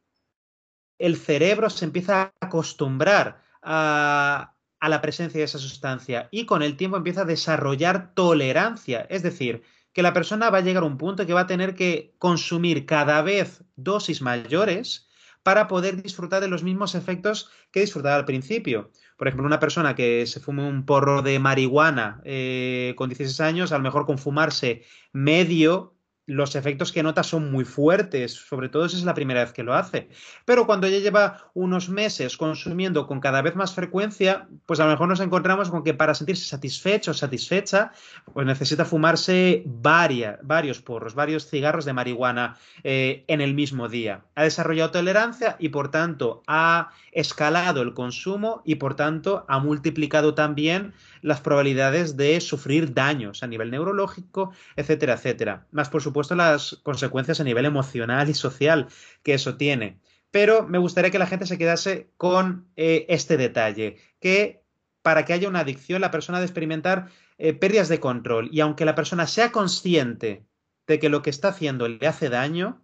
el 0.98 1.16
cerebro 1.16 1.70
se 1.70 1.84
empieza 1.84 2.22
a 2.22 2.32
acostumbrar 2.40 3.42
a, 3.62 4.50
la 4.80 5.00
presencia 5.00 5.38
de 5.38 5.44
esa 5.44 5.58
sustancia 5.58 6.28
y 6.30 6.44
con 6.44 6.62
el 6.62 6.76
tiempo 6.76 6.98
empieza 6.98 7.22
a 7.22 7.26
desarrollar 7.26 8.14
tolerancia. 8.14 9.06
Es 9.08 9.22
decir, 9.22 9.62
que 9.94 10.02
la 10.02 10.12
persona 10.12 10.50
va 10.50 10.58
a 10.58 10.60
llegar 10.60 10.82
a 10.82 10.86
un 10.86 10.98
punto 10.98 11.24
que 11.26 11.32
va 11.32 11.40
a 11.40 11.46
tener 11.46 11.74
que 11.74 12.14
consumir 12.18 12.84
cada 12.84 13.22
vez 13.22 13.64
dosis 13.76 14.20
mayores 14.20 15.08
para 15.42 15.68
poder 15.68 16.02
disfrutar 16.02 16.40
de 16.40 16.48
los 16.48 16.62
mismos 16.62 16.94
efectos 16.94 17.50
que 17.70 17.80
disfrutaba 17.80 18.16
al 18.16 18.24
principio. 18.24 18.90
Por 19.16 19.28
ejemplo, 19.28 19.46
una 19.46 19.60
persona 19.60 19.94
que 19.94 20.26
se 20.26 20.40
fume 20.40 20.66
un 20.66 20.84
porro 20.84 21.22
de 21.22 21.38
marihuana 21.38 22.20
eh, 22.24 22.94
con 22.96 23.08
16 23.08 23.40
años, 23.40 23.72
a 23.72 23.78
lo 23.78 23.84
mejor 23.84 24.06
con 24.06 24.18
fumarse 24.18 24.82
medio 25.12 25.93
los 26.26 26.54
efectos 26.56 26.92
que 26.92 27.02
nota 27.02 27.22
son 27.22 27.50
muy 27.50 27.64
fuertes, 27.64 28.32
sobre 28.32 28.68
todo 28.68 28.88
si 28.88 28.96
es 28.96 29.04
la 29.04 29.14
primera 29.14 29.42
vez 29.42 29.52
que 29.52 29.62
lo 29.62 29.74
hace. 29.74 30.08
Pero 30.44 30.66
cuando 30.66 30.88
ya 30.88 30.98
lleva 30.98 31.50
unos 31.54 31.88
meses 31.88 32.36
consumiendo 32.36 33.06
con 33.06 33.20
cada 33.20 33.42
vez 33.42 33.54
más 33.56 33.74
frecuencia, 33.74 34.48
pues 34.66 34.80
a 34.80 34.84
lo 34.84 34.90
mejor 34.90 35.08
nos 35.08 35.20
encontramos 35.20 35.70
con 35.70 35.84
que 35.84 35.94
para 35.94 36.14
sentirse 36.14 36.44
satisfecho 36.44 37.10
o 37.10 37.14
satisfecha, 37.14 37.92
pues 38.32 38.46
necesita 38.46 38.84
fumarse 38.84 39.62
varios 39.66 40.80
porros, 40.80 41.14
varios 41.14 41.48
cigarros 41.48 41.84
de 41.84 41.92
marihuana 41.92 42.56
eh, 42.82 43.24
en 43.28 43.40
el 43.40 43.54
mismo 43.54 43.88
día. 43.88 44.22
Ha 44.34 44.44
desarrollado 44.44 44.90
tolerancia 44.90 45.56
y 45.58 45.68
por 45.68 45.90
tanto 45.90 46.42
ha 46.46 46.90
escalado 47.12 47.82
el 47.82 47.94
consumo 47.94 48.62
y 48.64 48.76
por 48.76 48.94
tanto 48.96 49.44
ha 49.48 49.58
multiplicado 49.58 50.34
también 50.34 50.94
las 51.24 51.40
probabilidades 51.40 52.18
de 52.18 52.38
sufrir 52.42 52.92
daños 52.92 53.42
a 53.42 53.46
nivel 53.46 53.70
neurológico, 53.70 54.52
etcétera, 54.76 55.14
etcétera. 55.14 55.66
Más 55.70 55.88
por 55.88 56.02
supuesto 56.02 56.34
las 56.34 56.78
consecuencias 56.82 57.40
a 57.40 57.44
nivel 57.44 57.64
emocional 57.64 58.28
y 58.28 58.34
social 58.34 58.88
que 59.22 59.32
eso 59.32 59.56
tiene. 59.56 59.98
Pero 60.30 60.68
me 60.68 60.76
gustaría 60.76 61.10
que 61.10 61.18
la 61.18 61.26
gente 61.26 61.46
se 61.46 61.56
quedase 61.56 62.10
con 62.18 62.68
eh, 62.76 63.06
este 63.08 63.38
detalle, 63.38 63.96
que 64.20 64.64
para 65.00 65.24
que 65.24 65.32
haya 65.32 65.48
una 65.48 65.60
adicción 65.60 66.02
la 66.02 66.10
persona 66.10 66.38
debe 66.38 66.46
experimentar 66.46 67.08
eh, 67.38 67.54
pérdidas 67.54 67.88
de 67.88 68.00
control 68.00 68.50
y 68.52 68.60
aunque 68.60 68.84
la 68.84 68.94
persona 68.94 69.26
sea 69.26 69.50
consciente 69.50 70.44
de 70.86 70.98
que 70.98 71.08
lo 71.08 71.22
que 71.22 71.30
está 71.30 71.48
haciendo 71.48 71.88
le 71.88 72.06
hace 72.06 72.28
daño, 72.28 72.83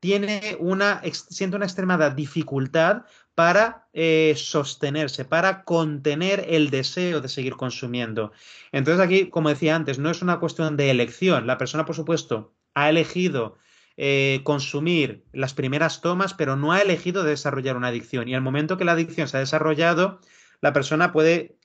tiene 0.00 0.56
una, 0.60 1.02
siente 1.12 1.56
una 1.56 1.66
extremada 1.66 2.10
dificultad 2.10 3.02
para 3.34 3.88
eh, 3.92 4.34
sostenerse, 4.36 5.24
para 5.24 5.64
contener 5.64 6.44
el 6.48 6.70
deseo 6.70 7.20
de 7.20 7.28
seguir 7.28 7.56
consumiendo. 7.56 8.32
Entonces 8.72 9.04
aquí, 9.04 9.30
como 9.30 9.48
decía 9.48 9.76
antes, 9.76 9.98
no 9.98 10.10
es 10.10 10.22
una 10.22 10.40
cuestión 10.40 10.76
de 10.76 10.90
elección. 10.90 11.46
La 11.46 11.58
persona, 11.58 11.84
por 11.84 11.96
supuesto, 11.96 12.54
ha 12.74 12.88
elegido 12.88 13.56
eh, 13.96 14.40
consumir 14.44 15.24
las 15.32 15.54
primeras 15.54 16.00
tomas, 16.00 16.34
pero 16.34 16.56
no 16.56 16.72
ha 16.72 16.80
elegido 16.80 17.24
desarrollar 17.24 17.76
una 17.76 17.88
adicción. 17.88 18.28
Y 18.28 18.34
al 18.34 18.42
momento 18.42 18.76
que 18.76 18.84
la 18.84 18.92
adicción 18.92 19.28
se 19.28 19.36
ha 19.36 19.40
desarrollado, 19.40 20.20
la 20.60 20.72
persona 20.72 21.12
puede 21.12 21.58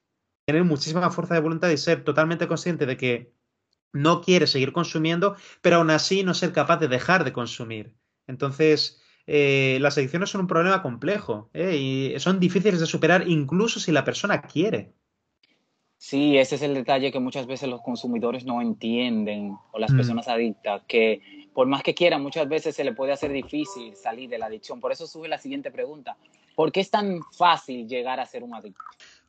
tener 0.45 0.63
muchísima 0.63 1.11
fuerza 1.11 1.35
de 1.35 1.41
voluntad 1.41 1.69
y 1.69 1.77
ser 1.77 2.03
totalmente 2.03 2.47
consciente 2.47 2.85
de 2.85 2.97
que 2.97 3.33
no 3.93 4.21
quiere 4.21 4.47
seguir 4.47 4.73
consumiendo, 4.73 5.35
pero 5.61 5.77
aún 5.77 5.91
así 5.91 6.23
no 6.23 6.33
ser 6.33 6.51
capaz 6.51 6.77
de 6.77 6.87
dejar 6.87 7.23
de 7.23 7.33
consumir. 7.33 7.93
Entonces, 8.27 9.01
eh, 9.27 9.77
las 9.81 9.97
adicciones 9.97 10.29
son 10.29 10.41
un 10.41 10.47
problema 10.47 10.81
complejo 10.81 11.49
eh, 11.53 11.75
y 11.77 12.19
son 12.19 12.39
difíciles 12.39 12.79
de 12.79 12.85
superar 12.85 13.27
incluso 13.27 13.79
si 13.79 13.91
la 13.91 14.03
persona 14.03 14.41
quiere. 14.41 14.93
Sí, 15.97 16.37
ese 16.37 16.55
es 16.55 16.61
el 16.61 16.73
detalle 16.73 17.13
que 17.13 17.19
muchas 17.21 17.47
veces 17.47 17.69
los 17.69 17.81
consumidores 17.81 18.43
no 18.43 18.61
entienden 18.61 19.55
o 19.71 19.79
las 19.79 19.91
mm. 19.91 19.95
personas 19.95 20.27
adictas, 20.27 20.81
que 20.85 21.21
por 21.53 21.67
más 21.67 21.81
que 21.81 21.93
quieran, 21.93 22.21
muchas 22.21 22.49
veces 22.49 22.75
se 22.75 22.83
le 22.83 22.93
puede 22.93 23.13
hacer 23.13 23.31
difícil 23.31 23.95
salir 23.95 24.29
de 24.29 24.37
la 24.37 24.47
adicción. 24.47 24.81
Por 24.81 24.91
eso 24.91 25.07
sube 25.07 25.29
la 25.29 25.37
siguiente 25.37 25.71
pregunta. 25.71 26.17
¿Por 26.55 26.71
qué 26.73 26.81
es 26.81 26.89
tan 26.89 27.21
fácil 27.31 27.87
llegar 27.87 28.19
a 28.19 28.25
ser 28.25 28.43
un 28.43 28.53
adicto? 28.53 28.83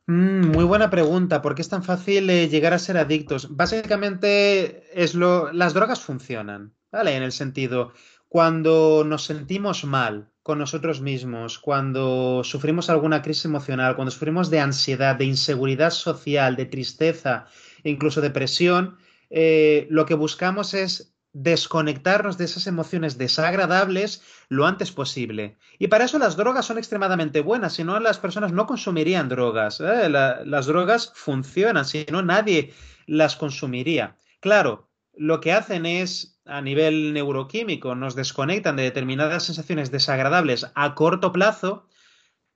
Mm, 0.07 0.51
muy 0.51 0.65
buena 0.65 0.89
pregunta. 0.89 1.41
¿Por 1.41 1.55
qué 1.55 1.61
es 1.61 1.69
tan 1.69 1.83
fácil 1.83 2.29
eh, 2.29 2.49
llegar 2.49 2.73
a 2.73 2.79
ser 2.79 2.97
adictos? 2.97 3.55
Básicamente 3.55 4.83
es 4.93 5.15
lo, 5.15 5.51
las 5.53 5.73
drogas 5.73 6.01
funcionan, 6.01 6.73
¿vale? 6.91 7.15
En 7.15 7.23
el 7.23 7.31
sentido, 7.31 7.93
cuando 8.35 9.05
nos 9.05 9.23
sentimos 9.23 9.85
mal 9.85 10.29
con 10.43 10.59
nosotros 10.59 10.99
mismos, 10.99 11.57
cuando 11.57 12.41
sufrimos 12.43 12.89
alguna 12.89 13.21
crisis 13.21 13.45
emocional, 13.45 13.95
cuando 13.95 14.11
sufrimos 14.11 14.49
de 14.49 14.59
ansiedad, 14.59 15.15
de 15.15 15.23
inseguridad 15.23 15.91
social, 15.91 16.57
de 16.57 16.65
tristeza, 16.65 17.45
incluso 17.85 18.19
depresión, 18.19 18.97
eh, 19.29 19.87
lo 19.89 20.05
que 20.05 20.15
buscamos 20.15 20.73
es 20.73 21.15
desconectarnos 21.31 22.37
de 22.37 22.43
esas 22.43 22.67
emociones 22.67 23.17
desagradables 23.17 24.21
lo 24.49 24.65
antes 24.67 24.91
posible. 24.91 25.55
Y 25.79 25.87
para 25.87 26.03
eso 26.03 26.19
las 26.19 26.35
drogas 26.35 26.65
son 26.65 26.77
extremadamente 26.77 27.39
buenas, 27.39 27.75
si 27.75 27.85
no 27.85 28.01
las 28.01 28.17
personas 28.17 28.51
no 28.51 28.65
consumirían 28.65 29.29
drogas. 29.29 29.79
¿eh? 29.79 30.09
las 30.09 30.65
drogas 30.65 31.13
funcionan, 31.15 31.85
si 31.85 32.05
no 32.11 32.21
nadie 32.21 32.73
las 33.07 33.37
consumiría. 33.37 34.17
Claro, 34.41 34.89
lo 35.15 35.39
que 35.39 35.53
hacen 35.53 35.85
es, 35.85 36.34
a 36.45 36.61
nivel 36.61 37.13
neuroquímico, 37.13 37.95
nos 37.95 38.15
desconectan 38.15 38.75
de 38.75 38.83
determinadas 38.83 39.43
sensaciones 39.43 39.91
desagradables 39.91 40.71
a 40.75 40.95
corto 40.95 41.31
plazo, 41.31 41.87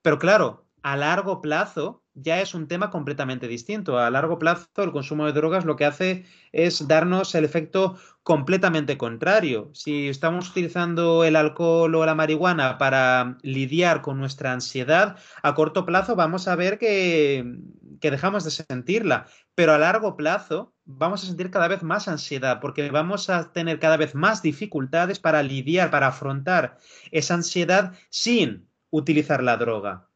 pero 0.01 0.19
claro, 0.19 0.68
a 0.83 0.95
largo 0.97 1.41
plazo 1.41 2.03
ya 2.21 2.41
es 2.41 2.53
un 2.53 2.67
tema 2.67 2.89
completamente 2.89 3.47
distinto. 3.47 3.97
A 3.97 4.09
largo 4.09 4.39
plazo, 4.39 4.67
el 4.77 4.91
consumo 4.91 5.25
de 5.25 5.33
drogas 5.33 5.65
lo 5.65 5.75
que 5.75 5.85
hace 5.85 6.25
es 6.51 6.87
darnos 6.87 7.33
el 7.35 7.45
efecto 7.45 7.97
completamente 8.23 8.97
contrario. 8.97 9.71
Si 9.73 10.09
estamos 10.09 10.49
utilizando 10.49 11.23
el 11.23 11.35
alcohol 11.35 11.95
o 11.95 12.05
la 12.05 12.15
marihuana 12.15 12.77
para 12.77 13.37
lidiar 13.41 14.01
con 14.01 14.17
nuestra 14.17 14.51
ansiedad, 14.51 15.17
a 15.41 15.55
corto 15.55 15.85
plazo 15.85 16.15
vamos 16.15 16.47
a 16.47 16.55
ver 16.55 16.77
que, 16.77 17.43
dejamos 18.01 18.43
de 18.43 18.51
sentirla, 18.51 19.27
pero 19.55 19.73
a 19.73 19.77
largo 19.77 20.15
plazo 20.15 20.73
vamos 20.85 21.23
a 21.23 21.27
sentir 21.27 21.51
cada 21.51 21.67
vez 21.67 21.83
más 21.83 22.07
ansiedad 22.07 22.59
porque 22.59 22.89
vamos 22.91 23.29
a 23.29 23.51
tener 23.51 23.79
cada 23.79 23.97
vez 23.97 24.15
más 24.15 24.41
dificultades 24.41 25.19
para 25.19 25.43
lidiar, 25.43 25.91
para 25.91 26.07
afrontar 26.07 26.77
esa 27.11 27.35
ansiedad 27.35 27.93
sin 28.09 28.67
utilizar 28.89 29.43
la 29.43 29.57
droga, 29.57 30.08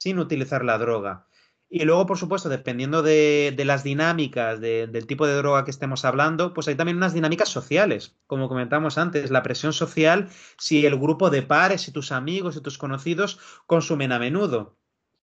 sin 0.00 0.18
utilizar 0.18 0.64
la 0.64 0.78
droga. 0.78 1.26
Y 1.68 1.84
luego, 1.84 2.04
por 2.06 2.18
supuesto, 2.18 2.48
dependiendo 2.48 3.02
de, 3.02 3.54
las 3.64 3.84
dinámicas, 3.84 4.60
del 4.60 5.06
tipo 5.06 5.26
de 5.28 5.36
droga 5.36 5.64
que 5.64 5.70
estemos 5.70 6.04
hablando, 6.04 6.52
pues 6.52 6.66
hay 6.66 6.74
también 6.74 6.96
unas 6.96 7.14
dinámicas 7.14 7.48
sociales. 7.48 8.16
Como 8.26 8.48
comentamos 8.48 8.98
antes, 8.98 9.30
la 9.30 9.44
presión 9.44 9.72
social, 9.72 10.30
si 10.58 10.84
el 10.84 10.98
grupo 10.98 11.30
de 11.30 11.42
pares, 11.42 11.82
si 11.82 11.92
tus 11.92 12.10
amigos, 12.10 12.56
y 12.56 12.60
tus 12.60 12.76
conocidos 12.76 13.38
consumen 13.66 14.10
a 14.10 14.18
menudo. 14.18 14.80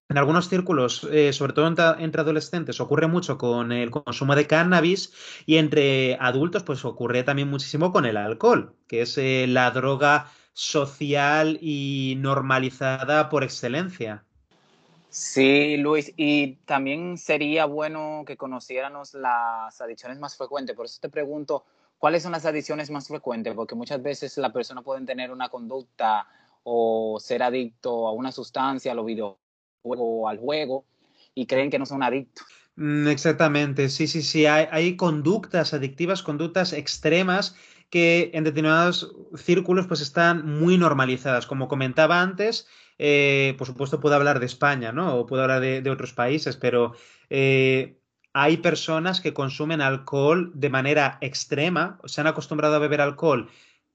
En 0.08 0.16
algunos 0.16 0.48
círculos, 0.48 1.06
eh, 1.12 1.34
sobre 1.34 1.52
todo 1.52 1.66
entre, 1.66 2.20
adolescentes, 2.22 2.80
ocurre 2.80 3.08
mucho 3.08 3.36
con 3.36 3.72
el 3.72 3.90
consumo 3.90 4.34
de 4.34 4.46
cannabis 4.46 5.12
y 5.44 5.56
entre 5.56 6.16
adultos, 6.18 6.62
pues 6.62 6.82
ocurre 6.86 7.24
también 7.24 7.50
muchísimo 7.50 7.92
con 7.92 8.06
el 8.06 8.16
alcohol, 8.16 8.74
que 8.86 9.02
es 9.02 9.18
eh, 9.18 9.44
la 9.46 9.70
droga 9.70 10.30
social 10.54 11.58
y 11.60 12.14
normalizada 12.18 13.28
por 13.28 13.44
excelencia. 13.44 14.24
Sí, 15.18 15.76
Luis, 15.78 16.12
y 16.16 16.58
también 16.64 17.18
sería 17.18 17.64
bueno 17.64 18.22
que 18.24 18.36
conociéramos 18.36 19.14
las 19.14 19.80
adicciones 19.80 20.20
más 20.20 20.36
frecuentes. 20.36 20.76
Por 20.76 20.86
eso 20.86 21.00
te 21.00 21.08
pregunto, 21.08 21.64
¿cuáles 21.98 22.22
son 22.22 22.30
las 22.30 22.46
adicciones 22.46 22.88
más 22.88 23.08
frecuentes? 23.08 23.52
Porque 23.54 23.74
muchas 23.74 24.00
veces 24.00 24.38
la 24.38 24.52
persona 24.52 24.80
puede 24.82 25.04
tener 25.04 25.32
una 25.32 25.48
conducta 25.48 26.28
o 26.62 27.18
ser 27.18 27.42
adicto 27.42 28.06
a 28.06 28.12
una 28.12 28.30
sustancia, 28.30 28.92
a 28.92 28.94
los 28.94 29.06
videojuegos 29.06 30.30
al 30.30 30.38
juego, 30.38 30.84
y 31.34 31.46
creen 31.46 31.68
que 31.68 31.80
no 31.80 31.86
son 31.86 32.04
adictos. 32.04 32.46
Mm, 32.76 33.08
exactamente, 33.08 33.88
sí, 33.88 34.06
sí, 34.06 34.22
sí. 34.22 34.46
Hay, 34.46 34.68
hay 34.70 34.96
conductas 34.96 35.74
adictivas, 35.74 36.22
conductas 36.22 36.72
extremas 36.72 37.56
que 37.90 38.30
en 38.34 38.44
determinados 38.44 39.12
círculos 39.34 39.88
pues 39.88 40.00
están 40.00 40.46
muy 40.46 40.78
normalizadas. 40.78 41.46
Como 41.46 41.66
comentaba 41.66 42.20
antes, 42.20 42.68
eh, 42.98 43.54
por 43.58 43.66
supuesto 43.66 44.00
puedo 44.00 44.14
hablar 44.14 44.40
de 44.40 44.46
España, 44.46 44.92
¿no? 44.92 45.16
O 45.16 45.26
puedo 45.26 45.42
hablar 45.42 45.60
de, 45.60 45.90
otros 45.90 46.12
países, 46.12 46.56
pero 46.56 46.94
eh, 47.30 47.98
hay 48.32 48.58
personas 48.58 49.20
que 49.20 49.34
consumen 49.34 49.80
alcohol 49.80 50.52
de 50.54 50.70
manera 50.70 51.18
extrema, 51.20 51.98
se 52.04 52.20
han 52.20 52.26
acostumbrado 52.26 52.76
a 52.76 52.78
beber 52.78 53.00
alcohol 53.00 53.48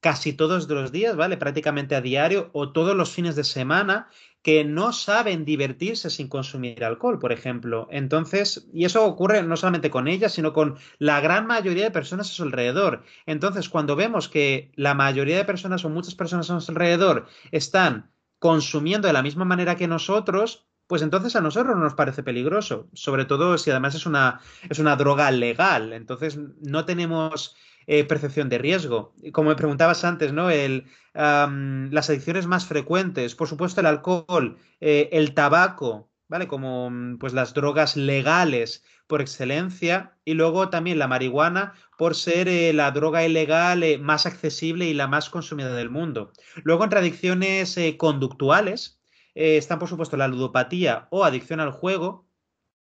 casi 0.04 0.34
todos 0.34 0.68
los 0.70 0.92
días, 0.92 1.16
¿vale? 1.16 1.38
Prácticamente 1.38 1.96
a 1.96 2.02
diario 2.02 2.50
o 2.54 2.74
todos 2.74 2.96
los 2.96 3.12
fines 3.12 3.38
de 3.38 3.46
semana 3.46 4.10
que 4.44 4.66
no 4.66 4.92
saben 4.92 5.46
divertirse 5.46 6.10
sin 6.10 6.28
consumir 6.28 6.84
alcohol, 6.84 7.18
por 7.18 7.32
ejemplo. 7.32 7.88
Entonces, 7.90 8.68
y 8.74 8.84
eso 8.84 9.06
ocurre 9.06 9.42
no 9.44 9.56
solamente 9.56 9.90
con 9.90 10.10
ellas, 10.10 10.34
sino 10.34 10.52
con 10.52 10.76
la 11.00 11.22
gran 11.22 11.48
mayoría 11.48 11.86
de 11.86 11.92
personas 11.92 12.30
a 12.30 12.34
su 12.34 12.44
alrededor. 12.44 13.04
Entonces, 13.26 13.70
cuando 13.70 13.96
vemos 13.96 14.28
que 14.28 14.72
la 14.76 14.94
mayoría 14.94 15.38
de 15.38 15.46
personas 15.46 15.86
o 15.86 15.90
muchas 15.90 16.16
personas 16.16 16.50
a 16.52 16.60
su 16.60 16.72
alrededor 16.72 17.28
están 17.52 18.13
consumiendo 18.44 19.08
de 19.08 19.14
la 19.14 19.24
misma 19.24 19.46
manera 19.46 19.78
que 19.78 19.88
nosotros, 19.88 20.68
pues 20.86 21.02
entonces 21.02 21.34
a 21.38 21.40
nosotros 21.40 21.78
nos 21.78 21.94
parece 21.94 22.24
peligroso, 22.24 22.90
sobre 22.92 23.24
todo 23.24 23.58
si 23.58 23.72
además 23.72 23.96
es 23.96 24.06
una, 24.06 24.42
es 24.70 24.80
una 24.80 24.98
droga 24.98 25.32
legal, 25.32 25.94
entonces 25.94 26.38
no 26.60 26.84
tenemos 26.84 27.56
eh, 27.88 28.04
percepción 28.04 28.50
de 28.50 28.58
riesgo. 28.58 29.16
Como 29.32 29.48
me 29.48 29.56
preguntabas 29.56 30.04
antes, 30.04 30.34
¿no? 30.34 30.50
El, 30.50 30.88
las 31.14 32.10
adicciones 32.10 32.46
más 32.46 32.66
frecuentes, 32.66 33.34
por 33.34 33.48
supuesto 33.48 33.80
el 33.80 33.88
alcohol, 33.88 34.58
eh, 34.82 35.08
el 35.14 35.34
tabaco, 35.34 36.10
¿vale? 36.34 36.48
Como 36.48 36.92
pues 37.20 37.34
las 37.34 37.54
drogas 37.54 37.96
legales 37.96 38.84
por 39.06 39.22
excelencia 39.22 40.18
y 40.26 40.34
luego 40.34 40.70
también 40.70 40.98
la 40.98 41.08
marihuana 41.08 41.74
por 41.96 42.16
ser 42.16 42.48
eh, 42.48 42.74
la 42.74 42.90
droga 42.90 43.24
ilegal 43.24 43.84
eh, 43.84 44.00
más 44.00 44.26
accesible 44.26 44.86
y 44.86 44.96
la 44.96 45.06
más 45.06 45.30
consumida 45.30 45.76
del 45.76 45.92
mundo. 45.92 46.34
Luego 46.64 46.86
entre 46.86 46.98
adicciones 46.98 47.78
eh, 47.78 47.98
conductuales 47.98 49.00
están 49.36 49.78
por 49.78 49.90
supuesto 49.90 50.18
la 50.18 50.28
ludopatía 50.28 51.08
o 51.12 51.24
adicción 51.24 51.60
al 51.60 51.70
juego 51.70 52.26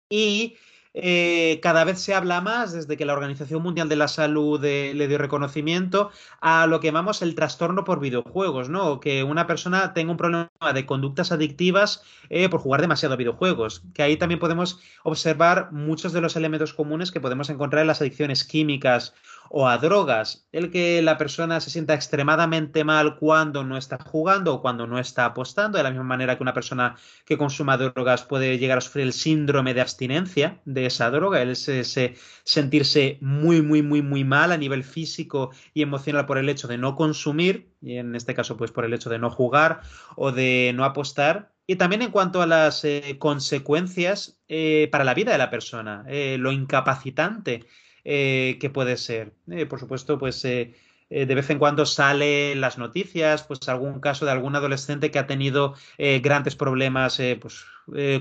y 0.09 0.57
eh, 0.95 1.59
cada 1.63 1.85
vez 1.85 2.01
se 2.01 2.15
habla 2.15 2.43
más 2.43 2.73
desde 2.73 2.97
que 2.97 3.07
la 3.07 3.15
Organización 3.15 3.63
Mundial 3.63 3.89
de 3.89 3.97
la 3.97 4.09
Salud 4.09 4.63
eh, 4.63 4.93
le 4.95 5.09
dio 5.09 5.17
reconocimiento 5.17 6.11
a 6.41 6.67
lo 6.67 6.81
que 6.81 6.89
llamamos 6.89 7.23
el 7.23 7.35
trastorno 7.35 7.85
por 7.85 8.01
videojuegos, 8.01 8.69
¿no? 8.69 9.01
Que 9.01 9.25
una 9.25 9.47
persona 9.47 9.95
tenga 9.95 10.11
un 10.11 10.19
problema 10.19 10.51
de 10.75 10.85
conductas 10.85 11.33
adictivas 11.33 12.03
eh, 12.29 12.49
por 12.51 12.61
jugar 12.61 12.83
demasiado 12.83 13.15
a 13.15 13.17
videojuegos. 13.17 13.83
Que 13.95 14.03
ahí 14.03 14.17
también 14.19 14.39
podemos 14.39 14.81
observar 15.03 15.73
muchos 15.73 16.13
de 16.13 16.21
los 16.21 16.37
elementos 16.37 16.75
comunes 16.75 17.11
que 17.11 17.21
podemos 17.21 17.49
encontrar 17.49 17.81
en 17.81 17.89
las 17.89 18.03
adicciones 18.03 18.45
químicas 18.45 19.15
o 19.55 19.69
a 19.69 19.77
drogas, 19.77 20.49
el 20.51 20.71
que 20.71 21.03
la 21.03 21.19
persona 21.19 21.61
se 21.61 21.69
sienta 21.69 21.93
extremadamente 21.93 22.85
mal 22.85 23.19
cuando 23.19 23.65
no 23.65 23.77
está 23.77 23.99
jugando 24.03 24.55
o 24.55 24.63
cuando 24.63 24.87
no 24.87 24.99
está 24.99 25.27
apostando, 25.27 25.77
de 25.77 25.85
la 25.85 25.91
misma 25.91 26.05
manera 26.05 26.39
que 26.39 26.43
una 26.43 26.55
persona 26.55 26.97
que 27.27 27.37
consuma 27.37 27.77
drogas 27.77 28.23
puede 28.23 28.57
llegar 28.57 28.79
a 28.79 28.81
sufrir 28.81 29.05
el 29.05 29.13
síndrome 29.13 29.75
de 29.75 29.83
abstinencia 29.83 30.63
de 30.65 30.87
esa 30.87 31.11
droga, 31.11 31.43
el 31.43 31.55
sentirse 31.55 33.19
muy, 33.21 33.61
muy, 33.61 33.83
muy, 33.83 34.01
muy 34.01 34.25
mal 34.25 34.53
a 34.53 34.57
nivel 34.57 34.85
físico 34.85 35.51
y 35.75 35.83
emocional 35.83 36.25
por 36.25 36.39
el 36.39 36.49
hecho 36.49 36.67
de 36.67 36.79
no 36.79 36.97
consumir, 36.97 37.75
y 37.83 37.99
en 37.99 38.17
este 38.17 38.35
caso 38.35 38.57
pues 38.57 38.71
por 38.71 38.87
el 38.87 38.95
hecho 38.95 39.11
de 39.11 39.19
no 39.19 39.29
jugar 39.29 39.83
o 40.17 40.33
de 40.33 40.73
no 40.75 40.87
apostar, 40.87 41.53
y 41.67 41.77
también 41.77 42.01
en 42.01 42.11
cuanto 42.11 42.41
a 42.41 42.47
las 42.47 42.87
eh, 42.87 43.17
consecuencias 43.19 44.41
eh, 44.49 44.89
para 44.91 45.05
la 45.05 45.13
vida 45.13 45.33
de 45.33 45.39
la 45.39 45.51
persona, 45.51 46.07
eh, 46.09 46.39
lo 46.39 46.53
incapacitante 46.53 47.67
eh, 48.05 48.59
que 48.61 48.71
puede 48.71 48.97
ser. 48.97 49.33
Eh, 49.51 49.67
por 49.67 49.79
supuesto, 49.79 50.19
pues 50.19 50.45
eh, 50.45 50.75
de 51.09 51.35
vez 51.35 51.51
en 51.51 51.59
cuando 51.59 51.87
sale 51.87 52.55
las 52.55 52.79
noticias, 52.79 53.43
pues 53.45 53.69
algún 53.69 54.01
caso 54.01 54.25
de 54.25 54.33
algún 54.33 54.57
adolescente 54.57 55.11
que 55.11 55.19
ha 55.19 55.27
tenido 55.27 55.75
grandes 55.99 56.57
problemas 56.57 57.21
pues, 57.39 57.67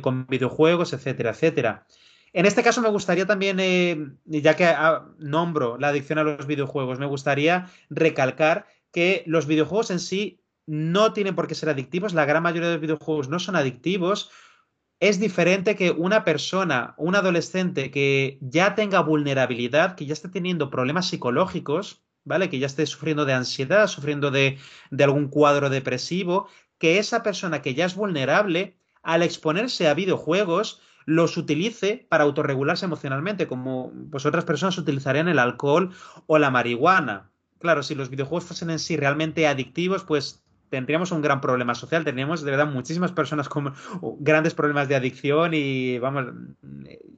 con 0.01 0.27
videojuegos, 0.27 0.91
etcétera, 0.91 1.29
etcétera. 1.29 1.85
En 2.33 2.45
este 2.45 2.63
caso 2.63 2.81
me 2.81 2.89
gustaría 2.89 3.25
también, 3.25 4.19
ya 4.25 4.57
que 4.57 4.65
ah, 4.65 5.05
nombro 5.19 5.77
la 5.77 5.88
adicción 5.88 6.19
a 6.19 6.23
los 6.23 6.45
videojuegos, 6.45 7.00
me 7.00 7.05
gustaría 7.05 7.67
recalcar 7.89 8.67
que 8.91 9.23
los 9.25 9.47
videojuegos 9.47 9.89
en 9.91 10.01
sí 10.01 10.41
no 10.65 11.13
tienen 11.13 11.33
por 11.33 11.47
qué 11.47 11.55
ser 11.55 11.69
adictivos, 11.69 12.13
la 12.13 12.25
gran 12.25 12.43
mayoría 12.43 12.67
de 12.67 12.75
los 12.75 12.81
videojuegos 12.81 13.29
no 13.29 13.39
son 13.39 13.55
adictivos, 13.55 14.31
es 15.01 15.20
diferente 15.20 15.75
que 15.75 15.89
una 15.89 16.24
persona, 16.24 16.93
un 16.96 17.15
adolescente 17.15 17.89
que 17.89 18.38
ya 18.39 18.75
tenga 18.75 19.01
vulnerabilidad, 19.01 19.96
que 19.96 20.05
ya 20.05 20.13
esté 20.13 20.29
teniendo 20.29 20.70
problemas 20.70 21.10
psicológicos, 21.10 22.03
¿vale? 22.24 22.51
Que 22.51 22.60
ya 22.60 22.67
esté 22.67 22.86
sufriendo 22.86 23.25
de 23.25 23.34
ansiedad, 23.34 23.88
sufriendo 23.88 24.29
de, 24.29 24.60
algún 25.00 25.27
cuadro 25.27 25.72
depresivo, 25.72 26.48
que 26.77 27.00
esa 27.00 27.24
persona 27.24 27.63
que 27.63 27.74
ya 27.74 27.86
es 27.86 27.96
vulnerable, 27.96 28.77
al 29.01 29.24
exponerse 29.24 29.88
a 29.88 29.96
videojuegos, 29.96 30.81
los 31.05 31.36
utilice 31.36 32.05
para 32.08 32.24
autorregularse 32.24 32.86
emocionalmente, 32.86 33.48
como 33.48 33.91
pues 34.12 34.27
otras 34.27 34.46
personas 34.46 34.77
utilizarían 34.77 35.27
el 35.27 35.39
alcohol 35.39 35.96
o 36.27 36.38
la 36.38 36.51
marihuana. 36.51 37.31
Claro, 37.58 37.81
si 37.81 37.96
los 37.96 38.12
videojuegos 38.12 38.46
fuesen 38.46 38.70
en 38.70 38.77
sí 38.77 38.98
realmente 38.98 39.48
adictivos, 39.48 40.03
pues 40.03 40.43
tendríamos 40.72 41.12
un 41.12 41.22
gran 41.22 41.42
problema 41.42 41.75
social, 41.75 42.06
tendríamos 42.06 42.42
de 42.42 42.50
verdad 42.50 42.66
muchísimas 42.66 43.12
personas 43.12 43.50
con 43.50 43.74
grandes 44.20 44.54
problemas 44.54 44.88
de 44.88 44.96
adicción 44.96 45.54
y 45.54 46.00
vamos, 46.00 46.28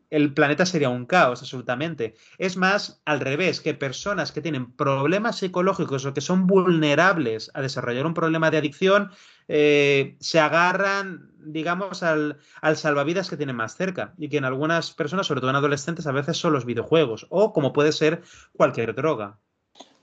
el 0.09 0.33
planeta 0.33 0.65
sería 0.65 0.89
un 0.89 1.05
caos 1.05 1.41
absolutamente. 1.41 2.15
Es 2.39 2.57
más, 2.57 3.01
al 3.05 3.19
revés, 3.19 3.61
que 3.61 3.75
personas 3.75 4.31
que 4.31 4.41
tienen 4.41 4.71
problemas 4.71 5.37
psicológicos 5.37 6.03
o 6.05 6.13
que 6.15 6.21
son 6.21 6.47
vulnerables 6.47 7.51
a 7.53 7.61
desarrollar 7.61 8.07
un 8.07 8.15
problema 8.15 8.49
de 8.49 8.57
adicción, 8.57 9.11
eh, 9.47 10.17
se 10.19 10.39
agarran, 10.39 11.31
digamos, 11.37 12.01
al, 12.01 12.39
al, 12.61 12.75
salvavidas 12.75 13.29
que 13.29 13.37
tienen 13.37 13.55
más 13.55 13.75
cerca 13.75 14.15
y 14.17 14.29
que 14.29 14.37
en 14.37 14.45
algunas 14.45 14.93
personas, 14.93 15.27
sobre 15.27 15.41
todo 15.41 15.51
en 15.51 15.57
adolescentes, 15.57 16.07
a 16.07 16.11
veces 16.11 16.37
son 16.37 16.53
los 16.53 16.65
videojuegos 16.65 17.27
o 17.29 17.53
como 17.53 17.71
puede 17.71 17.91
ser 17.91 18.23
cualquier 18.53 18.95
droga. 18.95 19.37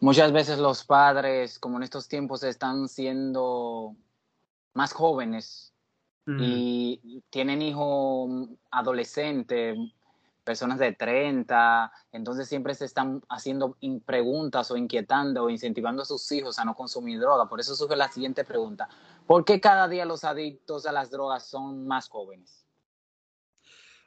Muchas 0.00 0.32
veces 0.32 0.58
los 0.58 0.84
padres, 0.84 1.58
como 1.58 1.76
en 1.76 1.82
estos 1.82 2.08
tiempos, 2.08 2.42
están 2.42 2.88
siendo 2.88 3.94
más 4.72 4.94
jóvenes 4.94 5.74
y 6.26 7.22
tienen 7.28 7.60
hijos 7.60 8.48
adolescentes, 8.70 9.76
personas 10.44 10.78
de 10.78 10.92
30, 10.92 11.92
entonces 12.12 12.48
siempre 12.48 12.74
se 12.74 12.84
están 12.84 13.22
haciendo 13.28 13.76
preguntas 14.06 14.70
o 14.70 14.76
inquietando 14.76 15.44
o 15.44 15.50
incentivando 15.50 16.02
a 16.02 16.06
sus 16.06 16.30
hijos 16.32 16.58
a 16.58 16.64
no 16.64 16.74
consumir 16.74 17.20
droga. 17.20 17.48
Por 17.48 17.60
eso 17.60 17.74
surge 17.74 17.96
la 17.96 18.08
siguiente 18.08 18.44
pregunta. 18.44 18.88
¿Por 19.26 19.44
qué 19.44 19.60
cada 19.60 19.86
día 19.86 20.04
los 20.04 20.24
adictos 20.24 20.86
a 20.86 20.92
las 20.92 21.10
drogas 21.10 21.46
son 21.46 21.86
más 21.86 22.08
jóvenes? 22.08 22.64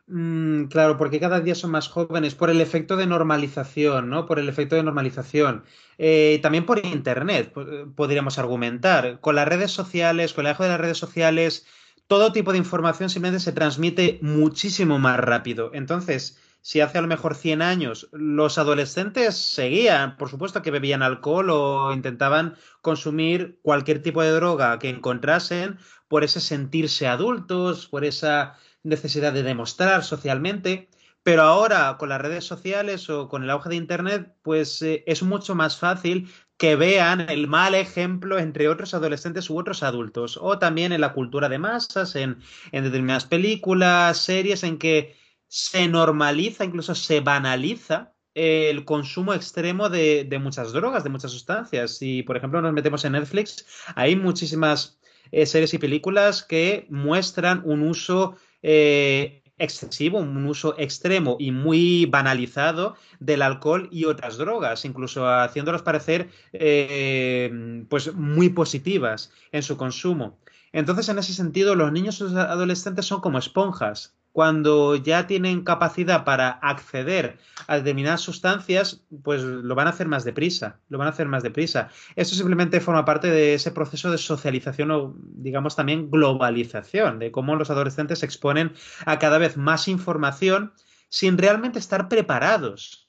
Mm, 0.07 0.65
claro, 0.65 0.98
porque 0.98 1.19
cada 1.19 1.39
día 1.39 1.55
son 1.55 1.72
más 1.72 1.88
jóvenes 1.88 2.36
por 2.36 2.50
el 2.50 2.60
efecto 2.60 2.98
de 2.98 3.07
normalización, 3.07 4.10
¿no? 4.10 4.25
Por 4.25 4.38
el 4.38 4.50
efecto 4.50 4.75
de 4.75 4.83
normalización. 4.83 5.63
Eh, 5.98 6.39
también 6.41 6.65
por 6.65 6.86
Internet, 6.86 7.53
podríamos 7.95 8.38
argumentar. 8.38 9.19
Con 9.22 9.36
las 9.36 9.48
redes 9.48 9.72
sociales, 9.72 10.33
con 10.33 10.45
el 10.45 10.51
dejo 10.51 10.63
de 10.63 10.69
las 10.69 10.79
redes 10.81 10.98
sociales, 10.98 11.65
todo 12.07 12.33
tipo 12.33 12.51
de 12.51 12.57
información 12.57 13.10
simplemente 13.10 13.43
se 13.43 13.53
transmite 13.53 14.19
muchísimo 14.22 15.00
más 15.00 15.19
rápido. 15.19 15.72
Entonces, 15.74 16.38
si 16.62 16.81
hace 16.81 16.98
a 16.98 17.01
lo 17.01 17.07
mejor 17.07 17.36
100 17.36 17.62
años 17.62 18.10
los 18.12 18.57
adolescentes 18.57 19.38
seguían, 19.38 20.17
por 20.17 20.29
supuesto 20.29 20.62
que 20.62 20.72
bebían 20.72 21.01
alcohol 21.01 21.50
o 21.50 21.93
intentaban 21.93 22.55
consumir 22.81 23.60
cualquier 23.62 24.01
tipo 24.01 24.22
de 24.22 24.31
droga 24.31 24.79
que 24.79 24.89
encontrasen 24.89 25.77
por 26.07 26.24
ese 26.24 26.39
sentirse 26.41 27.07
adultos, 27.07 27.88
por 27.88 28.05
esa 28.05 28.55
necesidad 28.84 29.34
de 29.34 29.44
demostrar 29.44 30.04
socialmente, 30.04 30.90
pero 31.24 31.44
ahora 31.44 31.96
con 31.98 32.10
las 32.10 32.22
redes 32.22 32.44
sociales 32.44 33.10
o 33.10 33.30
con 33.30 33.44
el 33.44 33.50
auge 33.50 33.70
de 33.70 33.75
Internet, 33.78 34.36
pues 34.42 34.82
eh, 34.82 35.04
es 35.08 35.24
mucho 35.24 35.56
más 35.56 35.78
fácil 35.78 36.30
que 36.58 36.75
vean 36.75 37.30
el 37.30 37.48
mal 37.48 37.75
ejemplo 37.75 38.40
entre 38.40 38.68
otros 38.68 38.94
adolescentes 38.94 39.50
u 39.50 39.58
otros 39.58 39.84
adultos, 39.84 40.38
o 40.42 40.60
también 40.60 40.92
en 40.92 41.02
la 41.02 41.13
cultura 41.13 41.50
de 41.50 41.60
masas, 41.60 42.16
en, 42.16 42.40
determinadas 42.72 43.25
películas, 43.25 44.18
series, 44.18 44.63
en 44.63 44.78
que 44.78 45.16
se 45.48 45.88
normaliza, 45.88 46.66
incluso 46.66 46.94
se 46.96 47.22
banaliza 47.22 48.13
el 48.34 48.86
consumo 48.86 49.34
extremo 49.34 49.90
de, 49.90 50.28
muchas 50.42 50.74
drogas, 50.74 51.04
de 51.04 51.10
muchas 51.10 51.32
sustancias. 51.32 51.98
Si, 51.98 52.24
por 52.24 52.38
ejemplo, 52.38 52.62
nos 52.62 52.74
metemos 52.74 53.06
en 53.06 53.13
Netflix, 53.13 53.66
hay 53.96 54.16
muchísimas 54.16 55.00
eh, 55.32 55.46
series 55.46 55.74
y 55.74 55.78
películas 55.78 56.44
que 56.44 56.88
muestran 56.90 57.62
un 57.66 57.84
uso 57.88 58.38
eh, 58.63 59.43
excesivo, 59.58 60.20
un 60.20 60.46
uso 60.46 60.75
extremo 60.79 61.38
y 61.39 61.51
muy 61.51 62.05
banalizado 62.05 62.96
del 63.20 63.41
alcohol 63.43 63.88
y 63.91 64.05
otras 64.05 64.38
drogas, 64.38 64.86
incluso 64.86 65.27
haciéndolas 65.29 65.84
parecer 65.84 66.29
eh, 66.53 67.86
pues 67.89 68.13
muy 68.13 68.50
positivas 68.50 69.32
en 69.51 69.62
su 69.63 69.77
consumo. 69.77 70.39
Entonces, 70.72 71.08
en 71.10 71.20
ese 71.20 71.34
sentido, 71.34 71.75
los 71.75 71.91
niños 71.91 72.20
y 72.20 72.24
los 72.24 72.34
adolescentes 72.34 73.05
son 73.05 73.22
como 73.22 73.38
esponjas 73.38 74.15
cuando 74.34 74.96
ya 74.96 75.28
tienen 75.28 75.63
capacidad 75.63 76.25
para 76.25 76.50
acceder 76.50 77.38
a 77.68 77.78
determinadas 77.78 78.22
sustancias, 78.22 79.04
pues 79.24 79.44
lo 79.44 79.75
van 79.75 79.86
a 79.86 79.92
hacer 79.92 80.08
más 80.08 80.25
deprisa, 80.25 80.80
lo 80.90 80.98
van 80.98 81.08
a 81.08 81.12
hacer 81.12 81.28
más 81.28 81.44
deprisa. 81.44 81.90
Esto 82.16 82.36
simplemente 82.36 82.82
forma 82.82 83.06
parte 83.06 83.30
de 83.30 83.54
ese 83.54 83.72
proceso 83.72 84.12
de 84.12 84.18
socialización 84.18 84.90
o, 84.90 85.16
digamos, 85.18 85.75
también 85.75 86.10
globalización, 86.10 87.20
de 87.20 87.31
cómo 87.31 87.55
los 87.55 87.70
adolescentes 87.70 88.20
se 88.20 88.25
exponen 88.25 88.74
a 89.05 89.20
cada 89.20 89.38
vez 89.38 89.55
más 89.55 89.88
información 89.88 90.74
sin 91.10 91.38
realmente 91.38 91.77
estar 91.77 92.10
preparados 92.10 93.03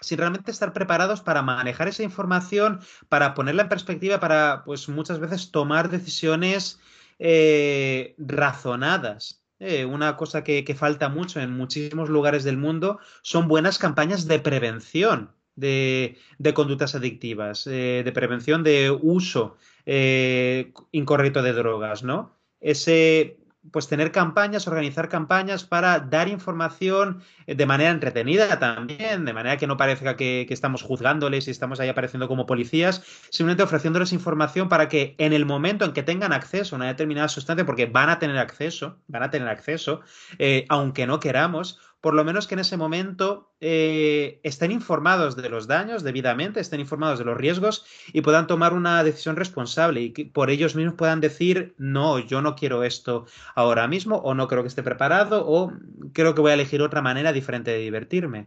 sin 0.00 0.18
realmente 0.18 0.52
estar 0.52 0.72
preparados 0.72 1.22
para 1.22 1.42
manejar 1.42 1.88
esa 1.88 2.04
información, 2.04 2.78
para 3.08 3.34
ponerla 3.34 3.62
en 3.62 3.68
perspectiva, 3.68 4.20
para, 4.20 4.62
pues 4.64 4.88
muchas 4.88 5.18
veces 5.18 5.50
tomar 5.50 5.90
decisiones 5.90 6.78
eh, 7.18 8.14
razonadas. 8.16 9.37
Eh, 9.60 9.84
una 9.84 10.16
cosa 10.16 10.44
que, 10.44 10.74
falta 10.76 11.08
mucho 11.08 11.40
en 11.40 11.52
muchísimos 11.52 12.08
lugares 12.08 12.44
del 12.44 12.56
mundo 12.56 13.00
son 13.22 13.48
buenas 13.48 13.78
campañas 13.78 14.26
de 14.28 14.38
prevención 14.38 15.32
de, 15.56 16.16
conductas 16.54 16.94
adictivas, 16.94 17.66
eh, 17.66 18.02
de 18.04 18.12
prevención 18.12 18.62
de 18.62 18.90
uso 18.90 19.56
eh, 19.86 20.72
incorrecto 20.92 21.42
de 21.42 21.52
drogas, 21.52 22.04
¿no? 22.04 22.36
Ese, 22.60 23.38
pues 23.72 23.88
tener 23.88 24.12
campañas, 24.12 24.66
organizar 24.66 25.08
campañas 25.08 25.64
para 25.64 26.00
dar 26.00 26.28
información 26.28 27.22
de 27.46 27.66
manera 27.66 27.90
entretenida 27.90 28.58
también, 28.58 29.24
de 29.24 29.32
manera 29.32 29.56
que 29.56 29.66
no 29.66 29.76
parezca 29.76 30.16
que, 30.16 30.46
estamos 30.48 30.82
juzgándoles 30.82 31.48
y 31.48 31.50
estamos 31.50 31.78
ahí 31.80 31.88
apareciendo 31.88 32.28
como 32.28 32.46
policías, 32.46 33.02
simplemente 33.30 33.62
ofreciéndoles 33.62 34.12
información 34.12 34.68
para 34.68 34.88
que 34.88 35.14
en 35.18 35.32
el 35.32 35.44
momento 35.44 35.84
en 35.84 35.92
que 35.92 36.02
tengan 36.02 36.32
acceso 36.32 36.74
a 36.74 36.78
una 36.78 36.86
determinada 36.86 37.28
sustancia, 37.28 37.66
porque 37.66 37.86
van 37.86 38.08
a 38.08 38.18
tener 38.18 38.38
acceso, 38.38 38.98
van 39.06 39.22
a 39.22 39.30
tener 39.30 39.48
acceso, 39.48 40.00
eh, 40.38 40.64
aunque 40.68 41.06
no 41.06 41.20
queramos, 41.20 41.78
por 42.00 42.14
lo 42.14 42.24
menos 42.24 42.46
que 42.46 42.54
en 42.54 42.60
ese 42.60 42.76
momento 42.76 43.50
eh, 43.60 44.40
estén 44.44 44.70
informados 44.70 45.34
de 45.36 45.48
los 45.48 45.66
daños 45.66 46.02
debidamente, 46.04 46.60
estén 46.60 46.80
informados 46.80 47.18
de 47.18 47.24
los 47.24 47.36
riesgos 47.36 47.84
y 48.12 48.20
puedan 48.20 48.46
tomar 48.46 48.72
una 48.72 49.02
decisión 49.02 49.36
responsable 49.36 50.00
y 50.00 50.12
que 50.12 50.26
por 50.26 50.50
ellos 50.50 50.76
mismos 50.76 50.94
puedan 50.94 51.20
decir, 51.20 51.74
no, 51.76 52.18
yo 52.18 52.40
no 52.40 52.54
quiero 52.54 52.84
esto 52.84 53.26
ahora 53.54 53.88
mismo 53.88 54.16
o 54.16 54.34
no 54.34 54.46
creo 54.46 54.62
que 54.62 54.68
esté 54.68 54.82
preparado 54.82 55.44
o 55.46 55.72
creo 56.12 56.34
que 56.34 56.40
voy 56.40 56.52
a 56.52 56.54
elegir 56.54 56.82
otra 56.82 57.02
manera 57.02 57.32
diferente 57.32 57.72
de 57.72 57.78
divertirme. 57.78 58.46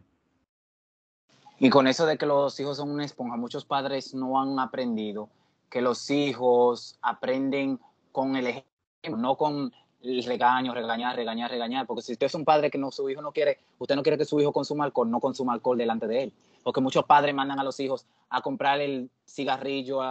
Y 1.59 1.69
con 1.69 1.87
eso 1.87 2.05
de 2.05 2.17
que 2.17 2.25
los 2.25 2.59
hijos 2.59 2.77
son 2.77 2.89
una 2.89 3.05
esponja, 3.05 3.35
muchos 3.37 3.65
padres 3.65 4.15
no 4.15 4.41
han 4.41 4.57
aprendido 4.59 5.29
que 5.69 5.81
los 5.81 6.09
hijos 6.09 6.97
aprenden 7.01 7.79
con 8.11 8.35
el 8.35 8.47
ejemplo, 8.47 9.17
no 9.17 9.35
con 9.35 9.71
regaño, 10.03 10.73
regañar, 10.73 11.15
regañar, 11.15 11.51
regañar. 11.51 11.85
Porque 11.85 12.01
si 12.01 12.13
usted 12.13 12.27
es 12.27 12.35
un 12.35 12.45
padre 12.45 12.69
que 12.69 12.77
no, 12.77 12.91
su 12.91 13.09
hijo 13.09 13.21
no 13.21 13.31
quiere, 13.31 13.59
usted 13.79 13.95
no 13.95 14.03
quiere 14.03 14.17
que 14.17 14.25
su 14.25 14.39
hijo 14.39 14.51
consuma 14.51 14.85
alcohol, 14.85 15.09
no 15.09 15.19
consuma 15.19 15.53
alcohol 15.53 15.77
delante 15.77 16.07
de 16.07 16.23
él. 16.23 16.33
Porque 16.63 16.81
muchos 16.81 17.05
padres 17.05 17.33
mandan 17.33 17.59
a 17.59 17.63
los 17.63 17.79
hijos 17.79 18.05
a 18.29 18.41
comprar 18.41 18.81
el 18.81 19.09
cigarrillo 19.25 20.01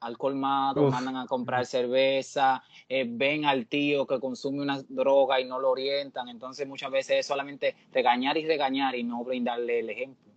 al 0.00 0.16
colmado, 0.16 0.90
mandan 0.90 1.16
a 1.16 1.26
comprar 1.26 1.66
cerveza, 1.66 2.62
eh, 2.88 3.04
ven 3.08 3.44
al 3.44 3.66
tío 3.66 4.06
que 4.06 4.20
consume 4.20 4.62
una 4.62 4.80
droga 4.88 5.40
y 5.40 5.44
no 5.44 5.58
lo 5.58 5.70
orientan. 5.70 6.28
Entonces 6.28 6.66
muchas 6.66 6.90
veces 6.90 7.20
es 7.20 7.26
solamente 7.26 7.74
regañar 7.92 8.36
y 8.36 8.46
regañar 8.46 8.94
y 8.94 9.02
no 9.02 9.24
brindarle 9.24 9.80
el 9.80 9.90
ejemplo. 9.90 10.32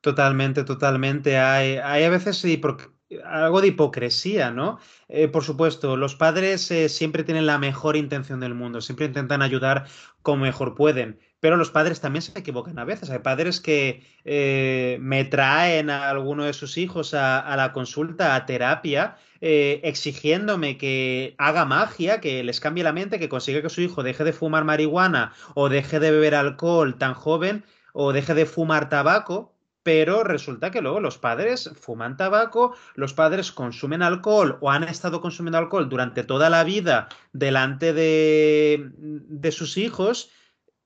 Totalmente, 0.00 0.64
totalmente. 0.64 1.38
Hay, 1.38 1.76
hay 1.76 2.04
a 2.04 2.10
veces 2.10 2.36
sí, 2.36 2.56
porque 2.56 2.84
algo 3.24 3.60
de 3.60 3.68
hipocresía, 3.68 4.50
¿no? 4.50 4.78
Eh, 5.08 5.28
por 5.28 5.44
supuesto, 5.44 5.96
los 5.96 6.16
padres 6.16 6.70
eh, 6.70 6.88
siempre 6.88 7.24
tienen 7.24 7.46
la 7.46 7.58
mejor 7.58 7.96
intención 7.96 8.40
del 8.40 8.54
mundo, 8.54 8.80
siempre 8.80 9.06
intentan 9.06 9.42
ayudar 9.42 9.86
como 10.22 10.42
mejor 10.42 10.74
pueden, 10.74 11.20
pero 11.38 11.56
los 11.56 11.70
padres 11.70 12.00
también 12.00 12.22
se 12.22 12.36
equivocan 12.36 12.78
a 12.78 12.84
veces. 12.84 13.10
Hay 13.10 13.20
padres 13.20 13.60
que 13.60 14.02
eh, 14.24 14.98
me 15.00 15.24
traen 15.24 15.90
a 15.90 16.10
alguno 16.10 16.44
de 16.44 16.52
sus 16.52 16.78
hijos 16.78 17.14
a, 17.14 17.54
la 17.56 17.72
consulta, 17.72 18.34
a 18.34 18.46
terapia, 18.46 19.16
exigiéndome 19.40 20.76
que 20.78 21.34
haga 21.38 21.64
magia, 21.64 22.20
que 22.20 22.42
les 22.42 22.58
cambie 22.58 22.82
la 22.82 22.92
mente, 22.92 23.20
que 23.20 23.28
consiga 23.28 23.62
que 23.62 23.68
su 23.68 23.82
hijo 23.82 24.02
deje 24.02 24.24
de 24.24 24.32
fumar 24.32 24.64
marihuana 24.64 25.32
o 25.54 25.68
deje 25.68 26.00
de 26.00 26.10
beber 26.10 26.34
alcohol 26.34 26.98
tan 26.98 27.14
joven 27.14 27.64
o 27.92 28.12
deje 28.12 28.34
de 28.34 28.46
fumar 28.46 28.88
tabaco 28.88 29.55
pero 29.86 30.24
resulta 30.24 30.72
que 30.72 30.80
luego 30.80 30.98
los 30.98 31.16
padres 31.16 31.70
fuman 31.80 32.16
tabaco, 32.16 32.74
los 32.96 33.14
padres 33.14 33.52
consumen 33.52 34.02
alcohol 34.02 34.58
o 34.60 34.72
han 34.72 34.82
estado 34.82 35.20
consumiendo 35.20 35.58
alcohol 35.58 35.88
durante 35.88 36.24
toda 36.24 36.50
la 36.50 36.64
vida 36.64 37.08
delante 37.32 37.92
de, 37.92 38.90
de 38.96 39.52
sus 39.52 39.76
hijos 39.76 40.32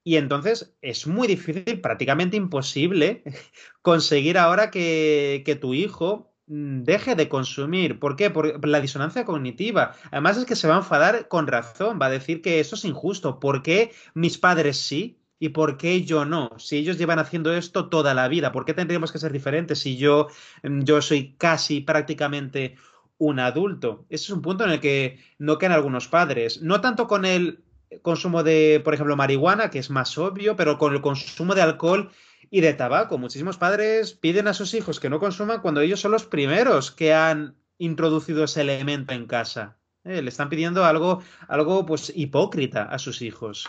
y 0.04 0.16
entonces 0.16 0.76
es 0.82 1.06
muy 1.06 1.28
difícil, 1.28 1.80
prácticamente 1.80 2.36
imposible, 2.36 3.22
conseguir 3.80 4.36
ahora 4.36 4.70
que, 4.70 5.44
que 5.46 5.56
tu 5.56 5.72
hijo 5.72 6.34
mm, 6.46 6.82
deje 6.82 7.14
de 7.14 7.30
consumir. 7.30 7.98
¿Por 8.00 8.16
qué? 8.16 8.28
Por 8.28 8.68
la 8.68 8.82
disonancia 8.82 9.24
cognitiva. 9.24 9.94
Además 10.10 10.36
es 10.36 10.44
que 10.44 10.56
se 10.56 10.68
va 10.68 10.74
a 10.74 10.80
enfadar 10.80 11.26
con 11.28 11.46
razón, 11.46 11.98
va 11.98 12.06
a 12.06 12.10
decir 12.10 12.42
que 12.42 12.60
eso 12.60 12.74
es 12.74 12.84
injusto. 12.84 13.40
¿Por 13.40 13.62
qué 13.62 13.94
mis 14.12 14.36
padres 14.36 14.76
sí 14.76 15.19
¿Y 15.40 15.48
por 15.48 15.76
qué 15.76 16.04
yo 16.04 16.24
no? 16.24 16.50
Si 16.58 16.76
ellos 16.76 16.98
llevan 16.98 17.18
haciendo 17.18 17.52
esto 17.52 17.88
toda 17.88 18.14
la 18.14 18.28
vida, 18.28 18.52
¿por 18.52 18.64
qué 18.64 18.74
tendríamos 18.74 19.10
que 19.10 19.18
ser 19.18 19.32
diferentes 19.32 19.80
si 19.80 19.96
yo, 19.96 20.28
mm, 20.62 20.82
yo 20.82 21.02
soy 21.02 21.34
casi 21.38 21.80
prácticamente 21.80 22.76
un 23.20 23.38
adulto. 23.38 24.06
Ese 24.08 24.24
es 24.24 24.30
un 24.30 24.42
punto 24.42 24.64
en 24.64 24.70
el 24.70 24.80
que 24.80 25.18
no 25.38 25.58
quedan 25.58 25.72
algunos 25.72 26.08
padres. 26.08 26.62
No 26.62 26.80
tanto 26.80 27.06
con 27.06 27.26
el 27.26 27.62
consumo 28.02 28.42
de, 28.42 28.80
por 28.82 28.94
ejemplo, 28.94 29.14
marihuana, 29.14 29.70
que 29.70 29.78
es 29.78 29.90
más 29.90 30.16
obvio, 30.16 30.56
pero 30.56 30.78
con 30.78 30.94
el 30.94 31.02
consumo 31.02 31.54
de 31.54 31.62
alcohol 31.62 32.10
y 32.50 32.62
de 32.62 32.72
tabaco. 32.72 33.18
Muchísimos 33.18 33.58
padres 33.58 34.14
piden 34.14 34.48
a 34.48 34.54
sus 34.54 34.72
hijos 34.72 35.00
que 35.00 35.10
no 35.10 35.20
consuman 35.20 35.60
cuando 35.60 35.82
ellos 35.82 36.00
son 36.00 36.12
los 36.12 36.24
primeros 36.24 36.90
que 36.90 37.12
han 37.12 37.56
introducido 37.76 38.44
ese 38.44 38.62
elemento 38.62 39.12
en 39.12 39.26
casa. 39.26 39.76
Eh, 40.04 40.22
le 40.22 40.30
están 40.30 40.48
pidiendo 40.48 40.86
algo, 40.86 41.22
algo 41.46 41.84
pues 41.84 42.10
hipócrita 42.16 42.84
a 42.84 42.98
sus 42.98 43.20
hijos. 43.20 43.68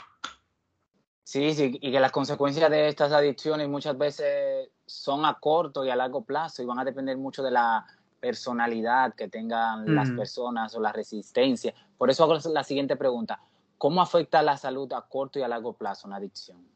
Sí, 1.24 1.54
sí, 1.54 1.78
y 1.82 1.92
que 1.92 2.00
las 2.00 2.12
consecuencias 2.12 2.70
de 2.70 2.88
estas 2.88 3.12
adicciones 3.12 3.70
muchas 3.70 3.98
veces 3.98 4.70
son 4.86 5.26
a 5.26 5.38
corto 5.40 5.86
y 5.86 5.90
a 5.90 5.96
largo 5.96 6.24
plazo 6.24 6.62
y 6.62 6.66
van 6.66 6.80
a 6.80 6.86
depender 6.86 7.18
mucho 7.18 7.44
de 7.44 7.52
la 7.52 7.86
personalidad 8.20 9.16
que 9.16 9.28
tengan 9.28 9.96
las 9.96 10.12
personas 10.12 10.76
o 10.76 10.80
la 10.80 10.92
resistencia. 10.92 11.74
Por 11.98 12.10
eso 12.10 12.24
hago 12.24 12.38
la 12.54 12.64
siguiente 12.64 12.96
pregunta. 12.96 13.40
¿Cómo 13.78 14.02
afecta 14.02 14.44
la 14.44 14.58
salud 14.58 14.92
a 14.94 15.02
corto 15.02 15.40
y 15.40 15.42
a 15.42 15.48
largo 15.48 15.74
plazo 15.74 16.08
una 16.08 16.18
adicción? 16.18 16.68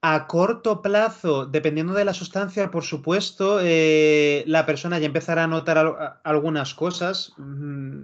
A 0.00 0.26
corto 0.26 0.82
plazo, 0.82 1.46
dependiendo 1.46 1.92
de 1.92 2.04
la 2.04 2.14
sustancia, 2.14 2.70
por 2.70 2.84
supuesto, 2.84 3.60
eh, 3.62 4.42
la 4.46 4.64
persona 4.66 4.98
ya 4.98 5.06
empezará 5.06 5.44
a 5.44 5.46
notar 5.46 6.20
algunas 6.24 6.74
cosas. 6.74 7.34
Mm, 7.36 8.02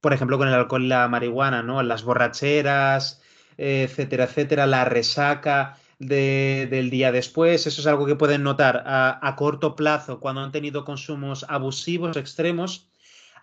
por 0.00 0.12
ejemplo, 0.14 0.38
con 0.38 0.48
el 0.48 0.54
alcohol 0.54 0.84
y 0.84 0.88
la 0.88 1.06
marihuana, 1.08 1.62
¿no? 1.62 1.82
Las 1.82 2.04
borracheras, 2.04 3.22
etcétera, 3.56 4.24
etcétera, 4.24 4.66
la 4.66 4.84
resaca 4.84 5.78
del 5.98 6.90
día 6.90 7.12
después. 7.12 7.66
Eso 7.66 7.80
es 7.80 7.86
algo 7.86 8.06
que 8.06 8.16
pueden 8.16 8.42
notar 8.42 8.82
a, 8.86 9.34
corto 9.36 9.76
plazo 9.76 10.20
cuando 10.20 10.42
han 10.42 10.52
tenido 10.52 10.84
consumos 10.84 11.46
abusivos 11.48 12.16
extremos. 12.16 12.90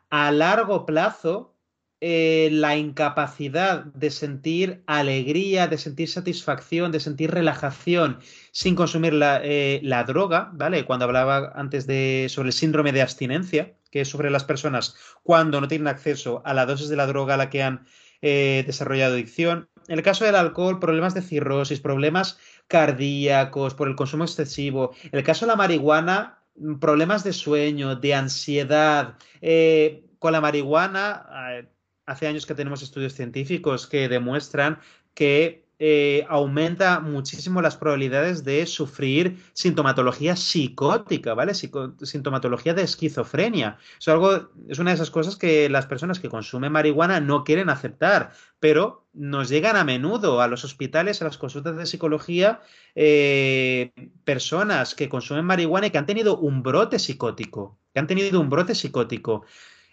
A 0.10 0.32
largo 0.32 0.86
plazo, 0.86 1.56
eh, 2.00 2.50
la 2.52 2.76
incapacidad 2.76 3.86
de 3.86 4.12
sentir 4.12 4.84
alegría, 4.88 5.68
de 5.68 5.78
sentir 5.78 6.10
satisfacción, 6.10 6.92
de 6.92 7.00
sentir 7.00 7.32
relajación 7.32 8.20
sin 8.52 8.76
consumir 8.76 9.14
la, 9.14 9.40
eh, 9.44 9.82
droga, 10.06 10.52
¿vale? 10.54 10.86
Cuando 10.86 11.06
hablaba 11.06 11.54
antes 11.56 11.88
de, 11.88 12.28
sobre 12.30 12.50
el 12.50 12.54
síndrome 12.54 12.92
de 12.92 13.02
abstinencia, 13.02 13.74
que 13.90 14.06
sobre 14.06 14.30
las 14.32 14.44
personas 14.44 14.96
cuando 15.24 15.62
no 15.62 15.68
tienen 15.68 15.88
acceso 15.88 16.42
a 16.46 16.54
la 16.54 16.66
dosis 16.66 16.90
de 16.90 16.98
la 16.98 17.08
droga 17.08 17.36
a 17.36 17.38
la 17.38 17.50
que 17.50 17.64
han 17.64 17.86
eh, 18.22 18.64
desarrollado 18.66 19.14
adicción. 19.14 19.70
En 19.88 19.98
el 19.98 20.04
caso 20.04 20.26
del 20.26 20.36
alcohol, 20.36 20.80
problemas 20.80 21.14
de 21.14 21.22
cirrosis, 21.22 21.80
problemas 21.80 22.38
cardíacos 22.68 23.74
por 23.74 23.88
el 23.88 23.96
consumo 23.96 24.24
excesivo. 24.24 24.94
En 25.04 25.20
el 25.20 25.24
caso 25.24 25.46
de 25.46 25.52
la 25.52 25.56
marihuana, 25.56 26.40
problemas 26.80 27.24
de 27.24 27.34
sueño, 27.34 27.96
de 27.96 28.14
ansiedad. 28.14 29.16
Eh, 29.42 30.06
con 30.20 30.32
la 30.32 30.42
marihuana, 30.42 31.26
eh, 31.52 31.68
hace 32.06 32.28
años 32.28 32.46
que 32.46 32.56
tenemos 32.56 32.82
estudios 32.82 33.14
científicos 33.14 33.88
que 33.88 34.08
demuestran 34.08 34.80
que 35.14 35.63
eh, 35.86 36.26
aumenta 36.30 37.02
muchísimo 37.02 37.62
las 37.62 37.76
probabilidades 37.76 38.46
de 38.46 38.66
sufrir 38.68 39.44
sintomatología 39.52 40.38
psicótica, 40.38 41.34
¿vale? 41.34 41.54
sintomatología 41.54 42.74
de 42.74 42.84
esquizofrenia. 42.84 43.78
Es, 44.00 44.08
algo, 44.08 44.50
es 44.70 44.80
una 44.80 44.92
de 44.92 44.96
esas 44.96 45.12
cosas 45.12 45.36
que 45.36 45.68
las 45.68 45.86
personas 45.86 46.22
que 46.22 46.30
consumen 46.30 46.72
marihuana 46.72 47.20
no 47.20 47.44
quieren 47.44 47.70
aceptar, 47.70 48.32
pero 48.62 49.08
nos 49.12 49.50
llegan 49.50 49.76
a 49.76 49.84
menudo 49.84 50.40
a 50.40 50.48
los 50.48 50.64
hospitales, 50.64 51.22
a 51.22 51.26
las 51.26 51.38
consultas 51.38 51.76
de 51.76 51.86
psicología, 51.86 52.62
eh, 52.96 53.92
personas 54.24 54.96
que 54.96 55.10
consumen 55.10 55.44
marihuana 55.44 55.88
y 55.88 55.90
que 55.90 55.98
han 55.98 56.06
tenido 56.06 56.38
un 56.38 56.64
brote 56.64 56.98
psicótico, 56.98 57.78
que 57.94 58.00
han 58.00 58.08
tenido 58.08 58.40
un 58.40 58.50
brote 58.50 58.74
psicótico. 58.74 59.44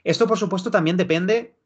Esto, 0.05 0.29
por 0.29 0.38
supuesto, 0.38 0.70
también 0.70 0.96
depende 0.96 1.57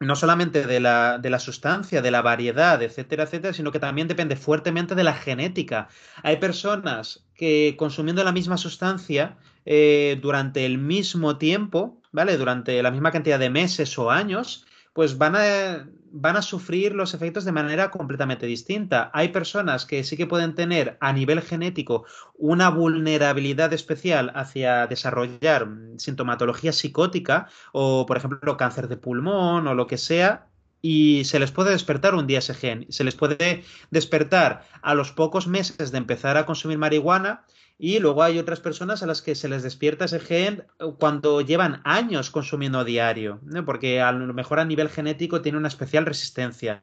no 0.00 0.14
solamente 0.14 0.66
de 0.66 0.80
la, 0.80 1.18
de 1.18 1.30
la, 1.30 1.38
sustancia, 1.38 2.02
de 2.02 2.10
la 2.10 2.22
variedad, 2.22 2.82
etcétera, 2.82 3.24
etcétera, 3.24 3.54
sino 3.54 3.72
que 3.72 3.80
también 3.80 4.08
depende 4.08 4.36
fuertemente 4.36 4.94
de 4.94 5.04
la 5.04 5.14
genética. 5.14 5.88
Hay 6.22 6.36
personas 6.36 7.24
que 7.34 7.76
consumiendo 7.78 8.22
la 8.22 8.32
misma 8.32 8.58
sustancia 8.58 9.38
eh, 9.64 10.18
durante 10.20 10.66
el 10.66 10.78
mismo 10.78 11.38
tiempo, 11.38 12.00
¿vale? 12.12 12.36
Durante 12.36 12.82
la 12.82 12.90
misma 12.90 13.10
cantidad 13.10 13.38
de 13.38 13.50
meses 13.50 13.98
o 13.98 14.10
años, 14.10 14.66
pues 14.96 15.18
van 15.18 15.36
a, 15.36 15.86
van 16.10 16.36
a 16.38 16.42
sufrir 16.42 16.94
los 16.94 17.12
efectos 17.12 17.44
de 17.44 17.52
manera 17.52 17.90
completamente 17.90 18.46
distinta. 18.46 19.10
Hay 19.12 19.28
personas 19.28 19.84
que 19.84 20.02
sí 20.04 20.16
que 20.16 20.26
pueden 20.26 20.54
tener 20.54 20.96
a 21.00 21.12
nivel 21.12 21.42
genético 21.42 22.06
una 22.32 22.70
vulnerabilidad 22.70 23.74
especial 23.74 24.32
hacia 24.34 24.86
desarrollar 24.86 25.68
sintomatología 25.98 26.72
psicótica 26.72 27.46
o, 27.72 28.06
por 28.06 28.16
ejemplo, 28.16 28.56
cáncer 28.56 28.88
de 28.88 28.96
pulmón 28.96 29.66
o 29.66 29.74
lo 29.74 29.86
que 29.86 29.98
sea, 29.98 30.46
y 30.80 31.24
se 31.26 31.40
les 31.40 31.52
puede 31.52 31.72
despertar 31.72 32.14
un 32.14 32.26
día 32.26 32.38
ese 32.38 32.54
gen. 32.54 32.86
Se 32.88 33.04
les 33.04 33.14
puede 33.14 33.64
despertar 33.90 34.64
a 34.80 34.94
los 34.94 35.12
pocos 35.12 35.46
meses 35.46 35.92
de 35.92 35.98
empezar 35.98 36.38
a 36.38 36.46
consumir 36.46 36.78
marihuana 36.78 37.44
y 37.78 37.98
luego 37.98 38.22
hay 38.22 38.38
otras 38.38 38.60
personas 38.60 39.02
a 39.02 39.06
las 39.06 39.22
que 39.22 39.34
se 39.34 39.48
les 39.48 39.62
despierta 39.62 40.06
ese 40.06 40.20
gen 40.20 40.64
cuando 40.98 41.40
llevan 41.42 41.82
años 41.84 42.30
consumiendo 42.30 42.78
a 42.78 42.84
diario, 42.84 43.40
porque 43.64 44.00
a 44.00 44.12
lo 44.12 44.32
mejor 44.32 44.60
a 44.60 44.64
nivel 44.64 44.88
genético 44.88 45.42
tiene 45.42 45.58
una 45.58 45.68
especial 45.68 46.06
resistencia. 46.06 46.82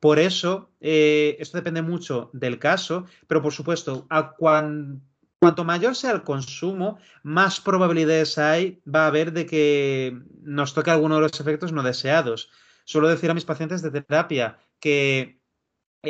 Por 0.00 0.18
eso, 0.18 0.70
eh, 0.80 1.36
esto 1.40 1.58
depende 1.58 1.82
mucho 1.82 2.30
del 2.32 2.58
caso, 2.58 3.06
pero 3.26 3.42
por 3.42 3.52
supuesto, 3.52 4.06
a 4.10 4.32
cuanto 4.32 5.64
mayor 5.64 5.94
sea 5.94 6.12
el 6.12 6.22
consumo, 6.22 6.98
más 7.22 7.60
probabilidades 7.60 8.38
hay, 8.38 8.80
va 8.92 9.04
a 9.04 9.08
haber 9.08 9.32
de 9.32 9.46
que 9.46 10.20
nos 10.42 10.74
toque 10.74 10.90
alguno 10.90 11.16
de 11.16 11.22
los 11.22 11.40
efectos 11.40 11.72
no 11.72 11.82
deseados. 11.82 12.50
Suelo 12.84 13.08
decir 13.08 13.30
a 13.30 13.34
mis 13.34 13.44
pacientes 13.44 13.82
de 13.82 13.90
terapia 13.90 14.58
que 14.80 15.37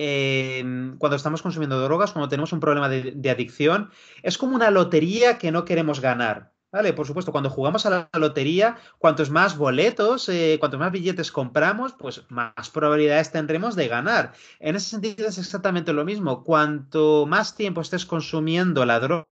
Em, 0.00 0.96
cuando 0.98 1.16
estamos 1.16 1.42
consumiendo 1.42 1.80
drogas, 1.80 2.12
cuando 2.12 2.28
tenemos 2.28 2.52
un 2.52 2.60
problema 2.60 2.88
de, 2.88 3.30
adicción, 3.30 3.90
es 4.22 4.38
como 4.38 4.54
una 4.54 4.70
lotería 4.70 5.38
que 5.38 5.50
no 5.50 5.64
queremos 5.64 6.00
ganar. 6.00 6.52
¿Vale? 6.70 6.92
Por 6.92 7.06
supuesto, 7.06 7.32
cuando 7.32 7.48
jugamos 7.48 7.86
a 7.86 7.90
la 7.90 8.10
lotería, 8.12 8.76
cuantos 8.98 9.30
más 9.30 9.56
boletos, 9.56 10.28
eh, 10.28 10.58
cuantos 10.60 10.78
más 10.78 10.92
billetes 10.92 11.32
compramos, 11.32 11.94
pues 11.94 12.24
más 12.28 12.68
probabilidades 12.70 13.32
tendremos 13.32 13.74
de 13.74 13.88
ganar. 13.88 14.34
En 14.60 14.76
ese 14.76 14.90
sentido 14.90 15.26
es 15.26 15.38
exactamente 15.38 15.94
lo 15.94 16.04
mismo. 16.04 16.44
Cuanto 16.44 17.24
más 17.26 17.56
tiempo 17.56 17.80
estés 17.80 18.04
consumiendo 18.04 18.84
la 18.84 19.00
droga, 19.00 19.26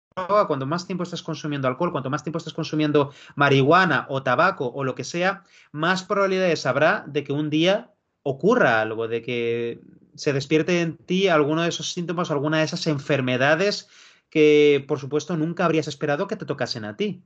cuanto 0.46 0.64
más 0.64 0.86
tiempo 0.86 1.02
estés 1.02 1.24
consumiendo 1.24 1.66
alcohol, 1.66 1.90
cuanto 1.90 2.08
más 2.08 2.22
tiempo 2.22 2.38
estés 2.38 2.54
consumiendo 2.54 3.10
marihuana 3.34 4.06
o 4.08 4.22
tabaco 4.22 4.70
o 4.72 4.84
lo 4.84 4.94
que 4.94 5.02
sea, 5.02 5.42
más 5.72 6.04
probabilidades 6.04 6.66
habrá 6.66 7.04
de 7.08 7.24
que 7.24 7.32
un 7.32 7.50
día 7.50 7.93
ocurra 8.24 8.80
algo, 8.80 9.06
de 9.06 9.22
que 9.22 9.78
se 10.16 10.32
despierte 10.32 10.80
en 10.80 10.96
ti 10.96 11.28
alguno 11.28 11.62
de 11.62 11.68
esos 11.68 11.92
síntomas, 11.92 12.32
alguna 12.32 12.58
de 12.58 12.64
esas 12.64 12.86
enfermedades 12.88 13.88
que, 14.30 14.84
por 14.88 14.98
supuesto, 14.98 15.36
nunca 15.36 15.64
habrías 15.64 15.86
esperado 15.86 16.26
que 16.26 16.34
te 16.34 16.46
tocasen 16.46 16.84
a 16.84 16.96
ti. 16.96 17.22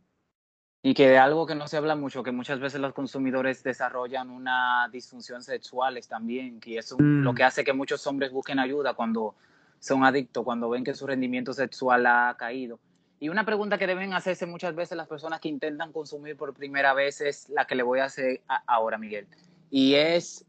Y 0.82 0.94
que 0.94 1.08
de 1.08 1.18
algo 1.18 1.46
que 1.46 1.54
no 1.54 1.66
se 1.66 1.76
habla 1.76 1.96
mucho, 1.96 2.22
que 2.22 2.32
muchas 2.32 2.61
veces 2.61 2.80
los 2.80 2.92
consumidores 2.92 3.62
desarrollan 3.62 4.30
una 4.30 4.88
disfunción 4.92 5.42
sexuales 5.42 6.06
también, 6.06 6.61
que 6.61 6.78
es 6.78 6.94
lo 6.98 7.34
que 7.34 7.42
mm. 7.42 7.46
hace 7.46 7.64
que 7.64 7.72
muchos 7.72 8.06
hombres 8.06 8.30
busquen 8.30 8.58
ayuda 8.58 8.94
cuando 8.94 9.34
son 9.80 10.04
adictos, 10.04 10.44
cuando 10.44 10.68
ven 10.68 10.84
que 10.84 10.94
su 10.94 11.06
rendimiento 11.06 11.52
sexual 11.52 12.06
ha 12.06 12.37
caído. 12.38 12.78
Y 13.20 13.28
una 13.28 13.44
pregunta 13.44 13.78
que 13.78 13.87
deben 13.87 14.14
hacerse 14.14 14.46
muchas 14.46 14.74
veces 14.74 14.96
las 14.96 15.08
personas 15.08 15.40
que 15.40 15.48
intentan 15.48 15.92
consumir 15.92 16.37
por 16.37 16.54
primera 16.54 16.94
vez 16.94 17.20
es 17.20 17.48
la 17.48 17.66
que 17.66 17.74
le 17.74 17.82
voy 17.82 17.98
a 17.98 18.04
hacer 18.04 18.42
ahora, 18.66 18.98
Miguel. 18.98 19.26
Y 19.70 19.94
es, 19.94 20.44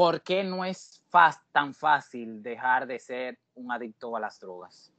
¿por 0.00 0.22
qué 0.22 0.42
no 0.42 0.64
es 0.64 1.02
tan 1.52 1.74
fácil 1.74 2.42
dejar 2.42 2.86
de 2.86 2.98
ser 2.98 3.38
un 3.52 3.70
adicto 3.70 4.16
a 4.16 4.20
las 4.20 4.40
drogas? 4.40 4.90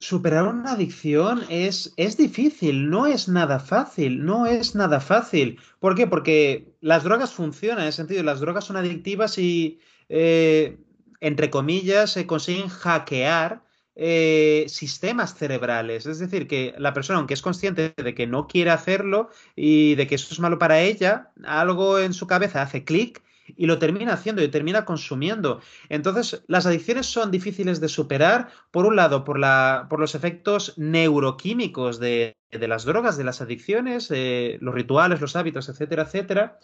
Superar 0.00 0.46
una 0.48 0.72
adicción 0.72 1.42
es, 1.48 1.94
es 1.96 2.18
difícil, 2.18 2.90
no 2.90 3.06
es 3.06 3.28
nada 3.28 3.58
fácil, 3.58 4.22
no 4.22 4.44
es 4.44 4.74
nada 4.74 5.00
fácil. 5.00 5.58
¿Por 5.80 5.94
qué? 5.94 6.06
Porque 6.06 6.76
las 6.82 7.04
drogas 7.04 7.32
funcionan, 7.32 7.78
en 7.78 7.86
el 7.86 7.94
sentido, 7.94 8.22
las 8.22 8.40
drogas 8.40 8.64
son 8.64 8.76
adictivas 8.76 9.38
y, 9.38 9.80
eh, 10.10 10.76
entre 11.20 11.48
comillas, 11.48 12.10
se 12.10 12.26
consiguen 12.26 12.68
hackear 12.68 13.64
eh, 13.94 14.64
sistemas 14.68 15.34
cerebrales. 15.34 16.06
Es 16.06 16.18
decir, 16.18 16.48
que 16.48 16.74
la 16.78 16.92
persona, 16.94 17.18
aunque 17.18 17.34
es 17.34 17.42
consciente 17.42 17.94
de 17.96 18.14
que 18.14 18.26
no 18.26 18.46
quiere 18.46 18.70
hacerlo 18.70 19.30
y 19.54 19.94
de 19.96 20.06
que 20.06 20.14
eso 20.14 20.28
es 20.32 20.40
malo 20.40 20.58
para 20.58 20.80
ella, 20.80 21.30
algo 21.44 21.98
en 21.98 22.14
su 22.14 22.26
cabeza 22.26 22.62
hace 22.62 22.84
clic 22.84 23.22
y 23.56 23.66
lo 23.66 23.78
termina 23.78 24.14
haciendo 24.14 24.42
y 24.42 24.48
termina 24.48 24.84
consumiendo. 24.84 25.60
Entonces, 25.88 26.42
las 26.46 26.66
adicciones 26.66 27.06
son 27.06 27.30
difíciles 27.30 27.80
de 27.80 27.88
superar, 27.88 28.48
por 28.70 28.86
un 28.86 28.96
lado, 28.96 29.24
por, 29.24 29.38
la, 29.38 29.86
por 29.90 30.00
los 30.00 30.14
efectos 30.14 30.74
neuroquímicos 30.78 31.98
de, 31.98 32.36
las 32.50 32.84
drogas, 32.84 33.16
de 33.16 33.24
las 33.24 33.40
adicciones, 33.40 34.10
eh, 34.10 34.58
los 34.60 34.74
rituales, 34.74 35.20
los 35.20 35.36
hábitos, 35.36 35.68
etcétera, 35.68 36.04
etcétera. 36.04 36.58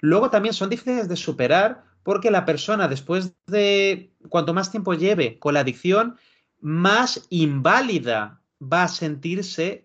Luego 0.00 0.30
también 0.30 0.54
son 0.54 0.68
difíciles 0.68 1.08
de 1.08 1.16
superar 1.16 1.84
porque 2.02 2.32
la 2.32 2.44
persona, 2.44 2.88
después 2.88 3.34
de 3.46 4.12
cuanto 4.28 4.52
más 4.52 4.70
tiempo 4.70 4.94
lleve 4.94 5.38
con 5.38 5.54
la 5.54 5.60
adicción, 5.60 6.16
más 6.62 7.26
inválida 7.28 8.40
va 8.62 8.84
a 8.84 8.88
sentirse 8.88 9.84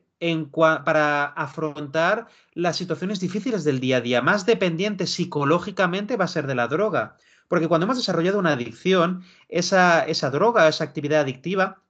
para 0.86 1.26
afrontar 1.26 2.28
las 2.54 2.78
situaciones 2.78 3.20
difíciles 3.20 3.64
del 3.64 3.80
día 3.80 3.98
a 3.98 4.02
día. 4.02 4.22
Más 4.22 4.46
dependiente 4.46 5.06
psicológicamente 5.06 6.18
va 6.18 6.26
a 6.26 6.30
ser 6.30 6.48
de 6.48 6.56
la 6.56 6.68
droga. 6.68 7.18
Porque 7.48 7.68
cuando 7.68 7.86
hemos 7.86 7.98
desarrollado 7.98 8.40
una 8.40 8.54
adicción, 8.54 9.24
esa, 9.48 10.06
esa 10.06 10.30
droga, 10.30 10.68
esa 10.68 10.84
actividad 10.84 11.22
adictiva, 11.22 11.82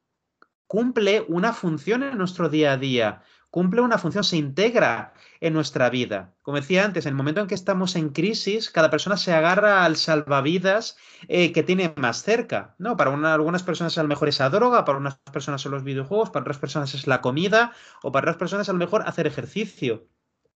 cumple 0.67 1.25
una 1.27 1.53
función 1.53 2.03
en 2.03 2.17
nuestro 2.17 2.49
día 2.49 2.73
a 2.73 2.77
día 2.77 3.23
cumple 3.57 3.81
una 3.81 3.97
función, 3.97 4.23
se 4.23 4.37
integra 4.37 5.15
en 5.41 5.51
nuestra 5.51 5.89
vida. 5.89 6.35
Como 6.43 6.57
decía 6.57 6.85
antes, 6.85 7.07
en 7.07 7.13
el 7.13 7.15
momento 7.15 7.41
en 7.41 7.47
que 7.47 7.55
estamos 7.55 7.95
en 7.95 8.09
crisis, 8.09 8.69
cada 8.69 8.91
persona 8.91 9.17
se 9.17 9.33
agarra 9.33 9.83
al 9.83 9.95
salvavidas 9.95 10.95
eh, 11.27 11.51
que 11.51 11.63
tiene 11.63 11.91
más 11.97 12.21
cerca. 12.21 12.75
¿no? 12.77 12.95
Para 12.95 13.09
algunas 13.33 13.63
personas 13.63 13.97
a 13.97 14.03
lo 14.03 14.09
mejor 14.09 14.27
es 14.27 14.37
la 14.37 14.51
droga, 14.51 14.85
para 14.85 14.99
unas 14.99 15.17
personas 15.33 15.59
son 15.59 15.71
los 15.71 15.83
videojuegos, 15.83 16.29
para 16.29 16.43
otras 16.43 16.59
personas 16.59 16.93
es 16.93 17.07
la 17.07 17.19
comida 17.19 17.73
o 18.03 18.11
para 18.11 18.25
otras 18.25 18.37
personas 18.37 18.69
a 18.69 18.73
lo 18.73 18.77
mejor 18.77 19.01
hacer 19.07 19.25
ejercicio. 19.25 20.07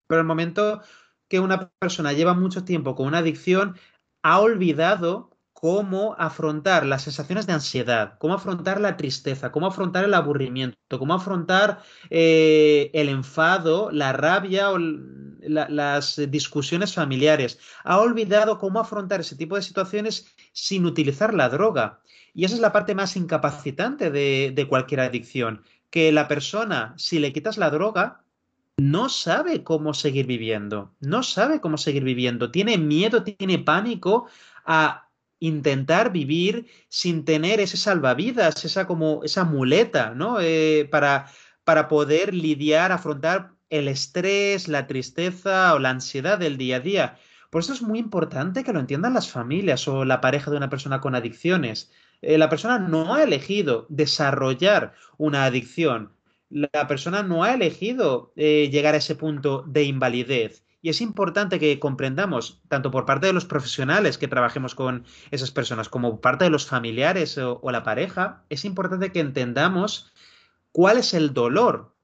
Pero 0.09 0.19
en 0.19 0.25
el 0.25 0.27
momento 0.27 0.83
que 1.29 1.39
una 1.39 1.71
persona 1.79 2.13
lleva 2.15 2.35
mucho 2.35 2.65
tiempo 2.65 2.97
con 2.97 3.07
una 3.07 3.19
adicción, 3.19 3.77
ha 4.25 4.41
olvidado 4.41 5.38
cómo 5.61 6.15
afrontar 6.21 6.87
las 6.87 7.03
sensaciones 7.03 7.49
de 7.49 7.53
ansiedad, 7.53 8.15
cómo 8.19 8.35
afrontar 8.35 8.81
la 8.81 8.97
tristeza, 8.97 9.51
cómo 9.51 9.67
afrontar 9.67 10.05
el 10.05 10.15
aburrimiento, 10.15 11.01
cómo 11.01 11.15
afrontar 11.15 11.83
eh, 12.11 12.93
el 12.95 13.09
enfado, 13.09 13.91
la 13.91 14.13
rabia 14.13 14.71
o 14.71 14.79
las 14.79 16.21
discusiones 16.31 16.95
familiares. 16.95 17.59
Ha 17.83 17.99
olvidado 17.99 18.61
cómo 18.61 18.79
afrontar 18.79 19.19
ese 19.19 19.35
tipo 19.35 19.57
de 19.57 19.63
situaciones 19.63 20.33
sin 20.53 20.87
utilizar 20.87 21.35
la 21.35 21.49
droga. 21.49 22.03
Y 22.35 22.45
esa 22.45 22.55
es 22.55 22.61
la 22.61 22.73
parte 22.73 22.95
más 22.95 23.17
incapacitante 23.17 24.13
de, 24.13 24.53
de 24.55 24.69
cualquier 24.69 25.01
adicción, 25.01 25.65
que 25.91 26.13
la 26.13 26.29
persona, 26.29 26.95
si 26.99 27.19
le 27.19 27.33
quitas 27.33 27.59
la 27.59 27.71
droga, 27.71 28.23
no 28.77 29.09
sabe 29.09 29.65
cómo 29.65 29.93
seguir 29.93 30.29
viviendo, 30.29 30.95
no 31.01 31.25
sabe 31.25 31.61
cómo 31.61 31.79
seguir 31.79 32.05
viviendo, 32.05 32.53
tiene 32.53 32.79
miedo, 32.79 33.25
tiene 33.25 33.59
pánico 33.59 34.29
a 34.65 35.08
intentar 35.41 36.13
vivir 36.13 36.67
sin 36.89 37.25
tener 37.25 37.61
ese 37.61 37.77
salvavidas, 37.77 38.65
esa 38.65 38.87
como 38.87 39.23
esa 39.25 39.45
muleta, 39.45 40.15
¿no? 40.15 40.41
Eh, 40.41 40.89
para, 40.91 41.27
para 41.65 41.89
poder 41.89 42.35
lidiar, 42.35 42.93
afrontar 42.93 43.53
el 43.71 43.89
estrés, 43.89 44.69
la 44.69 44.87
tristeza 44.87 45.75
o 45.75 45.79
la 45.79 45.91
ansiedad 45.91 46.39
del 46.39 46.57
día 46.57 46.77
a 46.77 46.81
día. 46.81 47.19
Por 47.51 47.63
eso 47.63 47.73
es 47.73 47.83
muy 47.83 47.99
importante 47.99 48.65
que 48.65 48.73
lo 48.73 48.81
entiendan 48.81 49.15
las 49.15 49.31
familias 49.31 49.89
o 49.89 50.05
la 50.05 50.21
pareja 50.21 50.51
de 50.51 50.57
una 50.57 50.71
persona 50.71 51.01
con 51.01 51.15
adicciones. 51.15 51.91
Eh, 52.21 52.39
la 52.39 52.49
persona 52.49 52.79
no 52.79 53.15
ha 53.15 53.23
elegido 53.23 53.87
desarrollar 53.89 54.95
una 55.17 55.45
adicción. 55.45 56.13
La 56.51 56.87
persona 56.87 57.23
no 57.23 57.45
ha 57.45 57.55
elegido 57.55 58.33
eh, 58.37 58.69
llegar 58.71 58.95
a 58.95 58.99
ese 58.99 59.15
punto 59.15 59.65
de 59.67 59.85
invalidez. 59.85 60.65
Y 60.81 60.91
es 60.91 61.01
importante 61.01 61.59
que 61.59 61.81
comprendamos, 61.81 62.63
tanto 62.69 62.91
por 62.91 63.05
parte 63.05 63.27
de 63.27 63.33
los 63.33 63.45
profesionales 63.45 64.17
que 64.17 64.29
trabajemos 64.29 64.75
con 64.75 65.05
esas 65.31 65.51
personas, 65.51 65.89
como 65.89 66.21
parte 66.21 66.45
de 66.45 66.51
los 66.51 66.67
familiares 66.67 67.37
o, 67.39 67.61
la 67.71 67.83
pareja, 67.83 68.45
es 68.49 68.65
importante 68.65 69.11
que 69.11 69.21
entendamos 69.21 70.13
cuál 70.71 70.99
es 70.99 71.15
el 71.15 71.35
dolor 71.35 71.97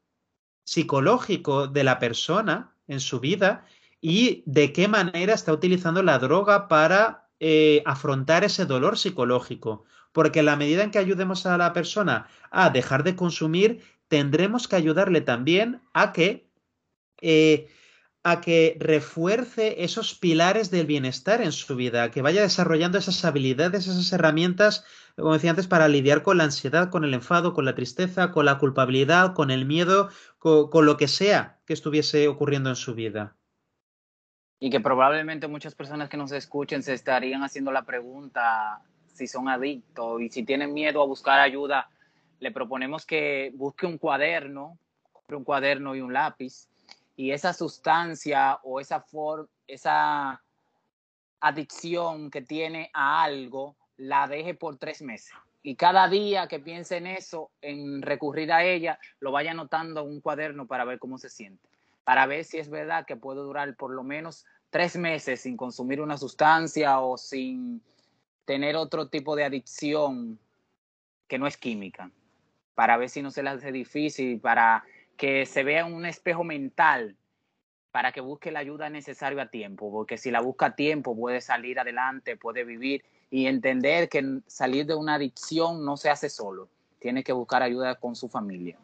psicológico 0.64 1.68
de 1.68 1.84
la 1.84 1.98
persona 2.00 2.74
en 2.88 2.98
su 2.98 3.20
vida 3.20 3.64
y 4.00 4.42
de 4.46 4.72
qué 4.72 4.88
manera 4.88 5.34
está 5.34 5.52
utilizando 5.52 6.02
la 6.02 6.18
droga 6.18 6.66
para 6.66 7.28
eh, 7.38 7.82
afrontar 7.86 8.42
ese 8.42 8.66
dolor 8.66 8.98
psicológico. 8.98 9.84
Porque 10.12 10.40
en 10.40 10.46
la 10.46 10.56
medida 10.56 10.82
en 10.82 10.90
que 10.90 10.98
ayudemos 10.98 11.46
a 11.46 11.56
la 11.58 11.72
persona 11.72 12.26
a 12.50 12.70
dejar 12.70 13.04
de 13.04 13.14
consumir, 13.14 13.82
tendremos 14.08 14.66
que 14.66 14.76
ayudarle 14.76 15.20
también 15.20 15.80
a 15.92 16.12
que 16.12 16.48
eh, 17.20 17.68
a 18.26 18.40
que 18.40 18.76
refuerce 18.80 19.84
esos 19.84 20.14
pilares 20.14 20.70
del 20.70 20.86
bienestar 20.86 21.42
en 21.42 21.52
su 21.52 21.76
vida, 21.76 22.10
que 22.10 22.22
vaya 22.22 22.40
desarrollando 22.40 22.96
esas 22.96 23.22
habilidades, 23.26 23.86
esas 23.86 24.10
herramientas, 24.14 24.86
como 25.14 25.34
decía 25.34 25.50
antes, 25.50 25.66
para 25.66 25.88
lidiar 25.88 26.22
con 26.22 26.38
la 26.38 26.44
ansiedad, 26.44 26.88
con 26.88 27.04
el 27.04 27.12
enfado, 27.12 27.52
con 27.52 27.66
la 27.66 27.74
tristeza, 27.74 28.32
con 28.32 28.46
la 28.46 28.56
culpabilidad, 28.56 29.34
con 29.34 29.50
el 29.50 29.66
miedo, 29.66 30.08
con, 30.38 30.86
lo 30.86 30.96
que 30.96 31.06
sea 31.06 31.58
que 31.66 31.74
estuviese 31.74 32.26
ocurriendo 32.26 32.70
en 32.70 32.76
su 32.76 32.94
vida. 32.94 33.36
Y 34.58 34.70
que 34.70 34.80
probablemente 34.80 35.46
muchas 35.46 35.74
personas 35.74 36.08
que 36.08 36.16
nos 36.16 36.32
escuchen 36.32 36.82
se 36.82 36.94
estarían 36.94 37.42
haciendo 37.42 37.72
la 37.72 37.82
pregunta 37.82 38.80
si 39.12 39.26
son 39.26 39.50
adictos 39.50 40.22
y 40.22 40.30
si 40.30 40.44
tienen 40.44 40.72
miedo 40.72 41.02
a 41.02 41.06
buscar 41.06 41.40
ayuda, 41.40 41.90
le 42.40 42.50
proponemos 42.50 43.04
que 43.04 43.52
busque 43.54 43.84
un 43.84 43.98
cuaderno, 43.98 44.78
un 45.28 45.44
cuaderno 45.44 45.94
y 45.94 46.00
un 46.00 46.14
lápiz 46.14 46.68
y 47.16 47.30
esa 47.30 47.52
sustancia 47.52 48.58
o 48.62 48.80
esa, 48.80 49.04
esa 49.66 50.42
adicción 51.40 52.30
que 52.30 52.42
tiene 52.42 52.90
a 52.92 53.22
algo, 53.22 53.76
la 53.96 54.26
deje 54.26 54.54
por 54.54 54.78
tres 54.78 55.02
meses. 55.02 55.32
Y 55.62 55.76
cada 55.76 56.08
día 56.08 56.46
que 56.46 56.58
piense 56.58 56.96
en 56.96 57.06
eso, 57.06 57.50
en 57.62 58.02
recurrir 58.02 58.52
a 58.52 58.64
ella, 58.64 58.98
lo 59.20 59.32
vaya 59.32 59.52
anotando 59.52 60.02
en 60.02 60.08
un 60.08 60.20
cuaderno 60.20 60.66
para 60.66 60.84
ver 60.84 60.98
cómo 60.98 61.16
se 61.18 61.30
siente. 61.30 61.68
Para 62.04 62.26
ver 62.26 62.44
si 62.44 62.58
es 62.58 62.68
verdad 62.68 63.06
que 63.06 63.16
puede 63.16 63.40
durar 63.40 63.74
por 63.76 63.90
lo 63.90 64.02
menos 64.02 64.44
tres 64.68 64.96
meses 64.96 65.40
sin 65.40 65.56
consumir 65.56 66.00
una 66.00 66.18
sustancia 66.18 67.00
o 67.00 67.16
sin 67.16 67.80
tener 68.44 68.76
otro 68.76 69.08
tipo 69.08 69.36
de 69.36 69.44
adicción 69.44 70.38
que 71.28 71.38
no 71.38 71.46
es 71.46 71.56
química. 71.56 72.10
Para 72.74 72.96
ver 72.96 73.08
si 73.08 73.22
no 73.22 73.30
se 73.30 73.42
le 73.42 73.50
hace 73.50 73.72
difícil, 73.72 74.40
para 74.40 74.84
que 75.16 75.46
se 75.46 75.62
vea 75.62 75.84
un 75.84 76.06
espejo 76.06 76.44
mental 76.44 77.16
para 77.90 78.12
que 78.12 78.20
busque 78.20 78.50
la 78.50 78.58
ayuda 78.58 78.90
necesaria 78.90 79.44
a 79.44 79.50
tiempo, 79.50 79.90
porque 79.92 80.18
si 80.18 80.30
la 80.30 80.40
busca 80.40 80.66
a 80.66 80.74
tiempo 80.74 81.16
puede 81.16 81.40
salir 81.40 81.78
adelante, 81.78 82.36
puede 82.36 82.64
vivir 82.64 83.04
y 83.30 83.46
entender 83.46 84.08
que 84.08 84.40
salir 84.46 84.86
de 84.86 84.94
una 84.94 85.14
adicción 85.14 85.84
no 85.84 85.96
se 85.96 86.10
hace 86.10 86.28
solo, 86.28 86.68
tiene 86.98 87.22
que 87.22 87.32
buscar 87.32 87.62
ayuda 87.62 87.94
con 87.96 88.16
su 88.16 88.28
familia. 88.28 88.78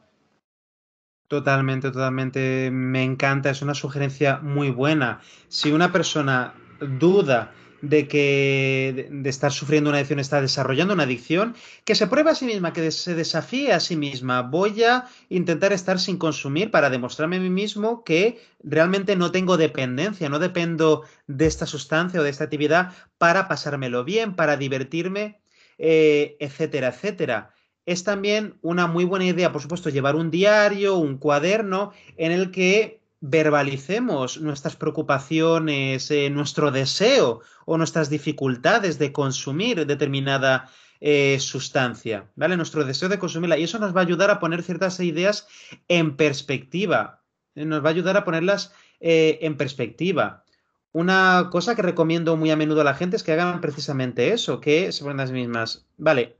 Totalmente, 1.27 1.93
totalmente. 1.93 2.71
Me 2.73 3.05
encanta, 3.05 3.51
es 3.51 3.63
una 3.63 3.75
sugerencia 3.75 4.39
muy 4.39 4.71
buena. 4.71 5.21
Si 5.49 5.71
una 5.71 5.93
persona 5.93 6.55
duda 6.81 7.53
de 7.83 8.09
que 8.09 9.09
de 9.11 9.31
estar 9.31 9.53
sufriendo 9.53 9.91
una 9.91 9.99
adicción 9.99 10.19
está 10.19 10.41
desarrollando 10.41 10.95
una 10.95 11.05
adicción, 11.05 11.55
que 11.85 11.95
se 11.95 12.07
pruebe 12.07 12.31
a 12.31 12.35
sí 12.35 12.45
misma, 12.45 12.73
que 12.73 12.91
se 12.91 13.15
desafíe 13.15 13.73
a 13.73 13.81
sí 13.81 13.97
misma. 13.97 14.43
Voy 14.43 14.83
a 14.85 15.07
intentar 15.29 15.73
estar 15.73 15.99
sin 15.99 16.19
consumir 16.19 16.71
para 16.71 16.91
demostrarme 16.91 17.37
a 17.37 17.41
mí 17.41 17.51
mismo 17.51 18.05
que 18.05 18.41
realmente 18.63 19.17
no 19.17 19.33
tengo 19.33 19.57
dependencia, 19.57 20.29
no 20.29 20.39
dependo 20.39 21.05
de 21.27 21.47
esta 21.47 21.67
sustancia 21.67 22.21
o 22.21 22.23
de 22.23 22.31
esta 22.31 22.45
actividad 22.45 22.93
para 23.19 23.49
pasármelo 23.49 24.05
bien, 24.05 24.35
para 24.35 24.57
divertirme, 24.57 25.41
eh, 25.79 26.37
etcétera, 26.41 26.89
etcétera. 26.89 27.55
Es 27.87 28.05
también 28.05 28.59
una 28.63 28.87
muy 28.87 29.05
buena 29.05 29.25
idea, 29.25 29.53
por 29.53 29.63
supuesto, 29.63 29.89
llevar 29.89 30.15
un 30.15 30.31
diario, 30.31 30.97
un 30.97 31.17
cuaderno 31.19 31.93
en 32.17 32.31
el 32.31 32.51
que 32.51 33.00
verbalicemos 33.21 34.41
nuestras 34.41 34.77
preocupaciones, 34.77 36.11
eh, 36.11 36.31
nuestro 36.31 36.71
deseo 36.71 37.41
o 37.67 37.77
nuestras 37.77 38.09
dificultades 38.09 38.99
de 38.99 39.13
consumir 39.13 39.87
determinada 39.87 40.71
eh, 41.01 41.39
sustancia, 41.39 42.31
¿vale? 42.35 42.57
Nuestro 42.57 42.85
deseo 42.85 43.09
de 43.09 43.19
consumirla. 43.19 43.59
Y 43.59 43.65
eso 43.65 43.79
nos 43.79 43.95
va 43.95 44.01
a 44.01 44.05
ayudar 44.05 44.31
a 44.31 44.41
poner 44.41 44.63
ciertas 44.63 45.01
ideas 45.01 45.47
en 45.89 46.17
perspectiva. 46.17 47.23
Eh, 47.55 47.65
nos 47.65 47.85
va 47.85 47.89
a 47.89 47.93
ayudar 47.93 48.17
a 48.17 48.25
ponerlas 48.25 48.73
en 49.03 49.57
perspectiva. 49.57 50.45
Una 50.93 51.49
cosa 51.51 51.75
que 51.75 51.81
recomiendo 51.81 52.37
muy 52.37 52.51
a 52.51 52.57
menudo 52.57 52.83
a 52.83 52.85
la 52.85 52.93
gente 52.93 53.17
es 53.17 53.23
que 53.23 53.33
hagan 53.33 53.63
precisamente 53.63 54.35
eso, 54.35 54.61
que 54.61 54.93
se 54.93 55.03
ponen 55.03 55.17
las 55.17 55.33
mismas. 55.33 55.87
Vale, 55.97 56.37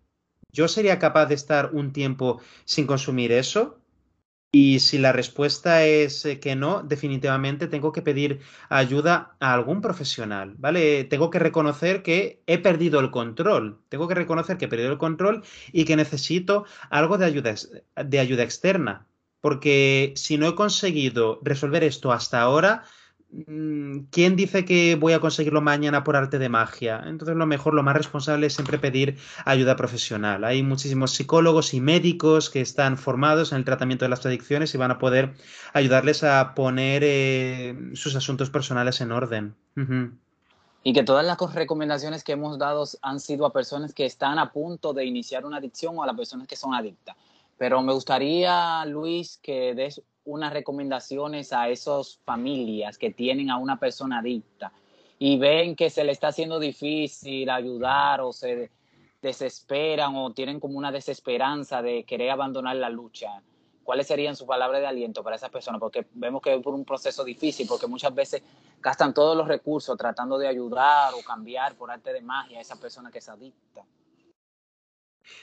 yo 0.53 0.69
sería 0.69 0.99
capaz 0.99 1.27
de 1.27 1.37
estar 1.37 1.71
un 1.73 1.93
tiempo 1.93 2.43
sin 2.67 2.87
consumir 2.87 3.33
eso, 3.33 3.80
y 4.53 4.81
si 4.81 4.99
la 4.99 5.13
respuesta 5.13 5.85
es 5.85 6.25
eh, 6.25 6.41
que 6.41 6.57
no, 6.57 6.83
definitivamente 6.83 7.69
tengo 7.69 7.93
que 7.93 8.03
pedir 8.03 8.41
ayuda 8.69 9.37
a 9.39 9.55
algún 9.55 9.81
profesional, 9.81 10.55
¿vale? 10.59 11.05
Tengo 11.05 11.31
que 11.31 11.39
reconocer 11.39 12.03
que 12.03 12.43
he 12.47 12.59
perdido 12.59 12.99
el 12.99 13.13
control, 13.13 13.81
tengo 13.89 14.09
que 14.09 14.15
reconocer 14.15 14.59
que 14.59 14.65
he 14.65 14.69
perdido 14.69 14.91
el 14.91 14.99
control 14.99 15.45
y 15.73 15.85
que 15.85 15.97
necesito 15.97 16.65
algo 16.91 17.17
de 17.17 17.27
ayuda, 17.27 17.55
de 18.05 18.19
ayuda 18.19 18.43
externa, 18.43 19.07
porque 19.41 20.13
si 20.17 20.37
no 20.37 20.49
he 20.49 20.55
conseguido 20.57 21.39
resolver 21.43 21.85
esto 21.85 22.11
hasta 22.11 22.41
ahora, 22.41 22.85
¿quién 24.11 24.37
dice 24.37 24.65
que 24.65 24.97
voy 24.97 25.13
a 25.13 25.21
conseguirlo 25.21 25.61
mañana 25.61 26.03
por 26.03 26.17
arte 26.17 26.39
de 26.39 26.49
magia? 26.49 27.03
Entonces 27.07 27.37
lo 27.37 27.47
mejor, 27.47 27.75
lo 27.75 27.83
más 27.83 27.97
responsable 27.97 28.47
es 28.47 28.55
siempre 28.55 28.79
pedir 28.79 29.19
ayuda 29.45 29.77
profesional. 29.77 30.45
Hay 30.45 30.63
muchísimos 30.63 31.13
psicólogos 31.13 31.73
y 31.75 31.81
médicos 31.81 32.51
que 32.51 32.61
están 32.61 32.99
formados 32.99 33.53
en 33.53 33.59
el 33.59 33.65
tratamiento 33.65 34.05
de 34.05 34.09
las 34.09 34.25
adicciones 34.27 34.75
y 34.75 34.79
van 34.79 34.91
a 34.91 34.99
poder 34.99 35.35
ayudarles 35.73 36.25
a 36.25 36.55
poner 36.55 37.03
eh, 37.05 37.77
sus 37.95 38.17
asuntos 38.17 38.51
personales 38.51 39.01
en 39.01 39.13
orden. 39.13 39.55
Y 40.83 40.93
que 40.93 41.05
todas 41.05 41.25
las 41.25 41.39
recomendaciones 41.55 42.25
que 42.25 42.33
hemos 42.33 42.59
dado 42.59 42.85
han 43.03 43.21
sido 43.21 43.47
a 43.47 43.53
personas 43.53 43.95
que 43.95 44.07
están 44.07 44.39
a 44.39 44.53
punto 44.53 44.93
de 44.93 45.05
iniciar 45.05 45.45
una 45.45 45.59
adicción 45.59 45.97
o 45.97 46.03
a 46.03 46.07
las 46.07 46.17
personas 46.17 46.49
que 46.49 46.57
son 46.57 46.75
adictas 46.75 47.17
Pero 47.61 47.83
me 47.83 47.93
gustaría, 47.93 48.83
Luis, 48.87 49.37
que 49.37 49.75
des 49.75 50.01
unas 50.25 50.51
recomendaciones 50.51 51.53
a 51.53 51.69
esas 51.69 52.19
familias 52.25 52.97
que 52.97 53.11
tienen 53.11 53.51
a 53.51 53.59
una 53.59 53.79
persona 53.79 54.21
adicta 54.21 54.73
y 55.19 55.37
ven 55.37 55.77
que 55.77 55.91
se 55.91 56.03
le 56.03 56.13
está 56.13 56.29
haciendo 56.29 56.59
difícil 56.59 57.51
ayudar 57.51 58.23
o 58.23 58.33
se 58.33 58.71
desesperan 59.21 60.17
o 60.17 60.33
tienen 60.33 60.59
como 60.59 60.79
una 60.79 60.91
desesperanza 60.91 61.83
de 61.83 62.05
querer 62.05 62.31
abandonar 62.31 62.77
la 62.77 62.89
lucha. 62.89 63.43
¿Cuáles 63.85 64.07
serían 64.07 64.37
sus 64.37 64.47
palabras 64.47 64.81
de 64.81 64.87
aliento 64.87 65.23
para 65.23 65.37
esas 65.37 65.51
personas? 65.51 65.81
Porque 65.81 66.07
vemos 66.15 66.41
que 66.41 66.55
es 66.55 66.63
por 66.63 66.73
un 66.73 66.87
proceso 66.87 67.25
difícil, 67.25 67.67
porque 67.69 67.87
muchas 67.87 68.15
veces 68.15 68.43
gastan 68.81 69.13
todos 69.13 69.37
los 69.37 69.47
recursos 69.47 69.99
tratando 69.99 70.39
de 70.39 70.49
ayudar 70.49 71.13
o 71.13 71.23
cambiar 71.23 71.75
por 71.75 71.91
arte 71.91 72.11
de 72.15 72.23
magia 72.23 72.57
a 72.57 72.63
esa 72.63 72.77
persona 72.77 73.11
que 73.11 73.19
es 73.19 73.29
adicta. 73.29 73.85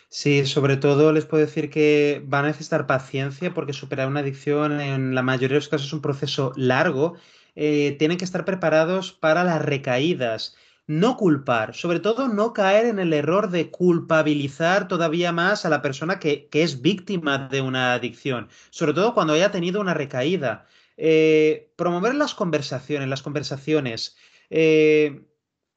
Sí, 0.10 0.46
sobre 0.46 0.78
todo 0.78 1.12
les 1.12 1.26
puedo 1.26 1.46
decir 1.46 1.70
que 1.70 2.22
van 2.26 2.46
a 2.46 2.48
necesitar 2.50 2.88
paciencia 2.88 3.54
porque 3.54 3.74
superar 3.74 4.08
una 4.08 4.22
adicción 4.22 4.80
en 4.80 5.14
la 5.16 5.22
mayoría 5.22 5.50
de 5.50 5.56
los 5.56 5.70
casos 5.70 5.88
es 5.88 5.94
un 5.94 6.02
proceso 6.02 6.54
largo. 6.56 7.16
Eh, 7.56 7.96
tienen 8.00 8.18
que 8.18 8.26
estar 8.26 8.46
preparados 8.46 9.12
para 9.12 9.44
las 9.44 9.62
recaídas. 9.62 10.56
No 10.88 11.18
culpar, 11.18 11.76
sobre 11.76 12.00
todo 12.00 12.30
no 12.30 12.54
caer 12.54 12.86
en 12.86 13.00
el 13.00 13.12
error 13.12 13.50
de 13.50 13.70
culpabilizar 13.72 14.88
todavía 14.88 15.34
más 15.34 15.66
a 15.66 15.70
la 15.70 15.82
persona 15.82 16.18
que, 16.20 16.48
que 16.48 16.64
es 16.64 16.82
víctima 16.82 17.50
de 17.50 17.60
una 17.62 17.94
adicción, 17.94 18.48
sobre 18.70 18.94
todo 18.94 19.14
cuando 19.14 19.34
haya 19.34 19.52
tenido 19.52 19.82
una 19.82 19.94
recaída. 19.94 20.66
Eh, 20.96 21.72
promover 21.76 22.16
las 22.16 22.34
conversaciones, 22.34 23.10
las 23.10 23.22
conversaciones. 23.22 24.16
Eh, 24.50 25.26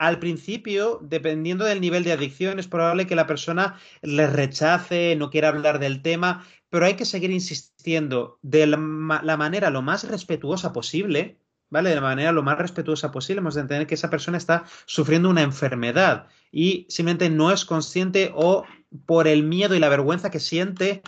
al 0.00 0.18
principio, 0.18 0.98
dependiendo 1.02 1.66
del 1.66 1.82
nivel 1.82 2.04
de 2.04 2.12
adicción, 2.12 2.58
es 2.58 2.66
probable 2.66 3.06
que 3.06 3.14
la 3.14 3.26
persona 3.26 3.78
le 4.00 4.26
rechace, 4.26 5.14
no 5.14 5.28
quiera 5.28 5.48
hablar 5.48 5.78
del 5.78 6.00
tema, 6.00 6.46
pero 6.70 6.86
hay 6.86 6.94
que 6.94 7.04
seguir 7.04 7.30
insistiendo 7.30 8.38
de 8.40 8.66
la, 8.66 8.78
la, 9.22 9.36
manera 9.36 9.68
lo 9.68 9.82
más 9.82 10.08
respetuosa 10.08 10.72
posible, 10.72 11.38
¿vale? 11.68 11.90
De 11.90 11.96
la 11.96 12.00
manera 12.00 12.32
lo 12.32 12.42
más 12.42 12.56
respetuosa 12.56 13.12
posible, 13.12 13.40
hemos 13.40 13.56
de 13.56 13.60
entender 13.60 13.86
que 13.86 13.94
esa 13.94 14.08
persona 14.08 14.38
está 14.38 14.64
sufriendo 14.86 15.28
una 15.28 15.42
enfermedad 15.42 16.28
y 16.50 16.86
simplemente 16.88 17.28
no 17.28 17.52
es 17.52 17.66
consciente 17.66 18.32
o 18.34 18.64
por 19.04 19.28
el 19.28 19.42
miedo 19.42 19.74
y 19.74 19.80
la 19.80 19.90
vergüenza 19.90 20.30
que 20.30 20.40
siente, 20.40 21.02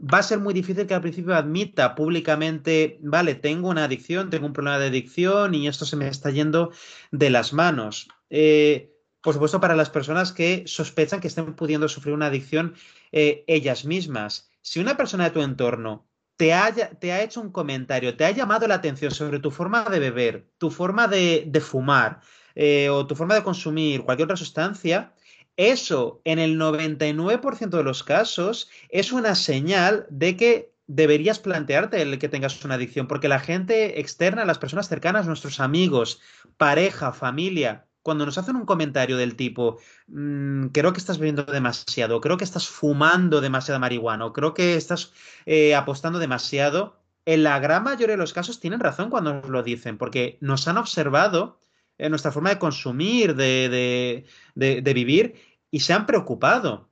va 0.00 0.18
a 0.18 0.22
ser 0.22 0.38
muy 0.38 0.54
difícil 0.54 0.86
que 0.86 0.94
al 0.94 1.00
principio 1.00 1.34
admita 1.34 1.94
públicamente, 1.94 2.98
vale, 3.02 3.34
tengo 3.34 3.68
una 3.68 3.84
adicción, 3.84 4.30
tengo 4.30 4.46
un 4.46 4.52
problema 4.52 4.78
de 4.78 4.86
adicción 4.86 5.54
y 5.54 5.68
esto 5.68 5.84
se 5.84 5.96
me 5.96 6.08
está 6.08 6.30
yendo 6.30 6.72
de 7.10 7.30
las 7.30 7.52
manos. 7.52 8.08
Eh, 8.30 8.92
por 9.20 9.34
supuesto, 9.34 9.60
para 9.60 9.76
las 9.76 9.90
personas 9.90 10.32
que 10.32 10.64
sospechan 10.66 11.20
que 11.20 11.28
estén 11.28 11.54
pudiendo 11.54 11.88
sufrir 11.88 12.14
una 12.14 12.26
adicción 12.26 12.74
eh, 13.12 13.44
ellas 13.46 13.84
mismas. 13.84 14.50
Si 14.62 14.80
una 14.80 14.96
persona 14.96 15.24
de 15.24 15.30
tu 15.30 15.42
entorno 15.42 16.08
te, 16.36 16.52
haya, 16.52 16.90
te, 16.90 17.12
ha 17.12 17.22
hecho 17.22 17.40
un 17.40 17.50
comentario, 17.50 18.16
te 18.16 18.24
ha 18.24 18.30
llamado 18.30 18.68
la 18.68 18.76
atención 18.76 19.10
sobre 19.10 19.40
tu 19.40 19.50
forma 19.50 19.84
de 19.84 19.98
beber, 19.98 20.50
tu 20.58 20.70
forma 20.70 21.08
de, 21.08 21.44
de 21.46 21.60
fumar 21.60 22.20
eh, 22.54 22.88
o 22.90 23.06
tu 23.06 23.16
forma 23.16 23.34
de 23.34 23.42
consumir 23.42 24.02
cualquier 24.02 24.26
otra 24.26 24.36
sustancia, 24.36 25.14
eso 25.58 26.22
en 26.24 26.38
el 26.38 26.58
99% 26.58 27.68
de 27.68 27.82
los 27.82 28.04
casos 28.04 28.70
es 28.88 29.12
una 29.12 29.34
señal 29.34 30.06
de 30.08 30.36
que 30.36 30.72
deberías 30.86 31.40
plantearte 31.40 32.00
el 32.00 32.18
que 32.18 32.30
tengas 32.30 32.64
una 32.64 32.76
adicción, 32.76 33.08
porque 33.08 33.28
la 33.28 33.40
gente 33.40 34.00
externa, 34.00 34.46
las 34.46 34.58
personas 34.58 34.88
cercanas, 34.88 35.26
nuestros 35.26 35.60
amigos, 35.60 36.20
pareja, 36.56 37.12
familia, 37.12 37.88
cuando 38.02 38.24
nos 38.24 38.38
hacen 38.38 38.56
un 38.56 38.64
comentario 38.64 39.16
del 39.16 39.36
tipo, 39.36 39.78
mmm, 40.06 40.68
creo 40.68 40.92
que 40.92 41.00
estás 41.00 41.18
bebiendo 41.18 41.42
demasiado, 41.42 42.20
creo 42.20 42.36
que 42.38 42.44
estás 42.44 42.68
fumando 42.68 43.40
demasiada 43.40 43.80
marihuana, 43.80 44.32
creo 44.32 44.54
que 44.54 44.76
estás 44.76 45.12
eh, 45.44 45.74
apostando 45.74 46.20
demasiado, 46.20 47.02
en 47.26 47.42
la 47.42 47.58
gran 47.58 47.82
mayoría 47.82 48.14
de 48.14 48.16
los 48.16 48.32
casos 48.32 48.60
tienen 48.60 48.80
razón 48.80 49.10
cuando 49.10 49.34
nos 49.34 49.50
lo 49.50 49.62
dicen, 49.62 49.98
porque 49.98 50.38
nos 50.40 50.68
han 50.68 50.78
observado 50.78 51.60
en 51.98 52.10
nuestra 52.10 52.32
forma 52.32 52.50
de 52.50 52.58
consumir, 52.58 53.34
de, 53.34 54.24
de, 54.54 54.80
de, 54.80 54.94
vivir, 54.94 55.34
y 55.70 55.80
se 55.80 55.92
han 55.92 56.06
preocupado. 56.06 56.88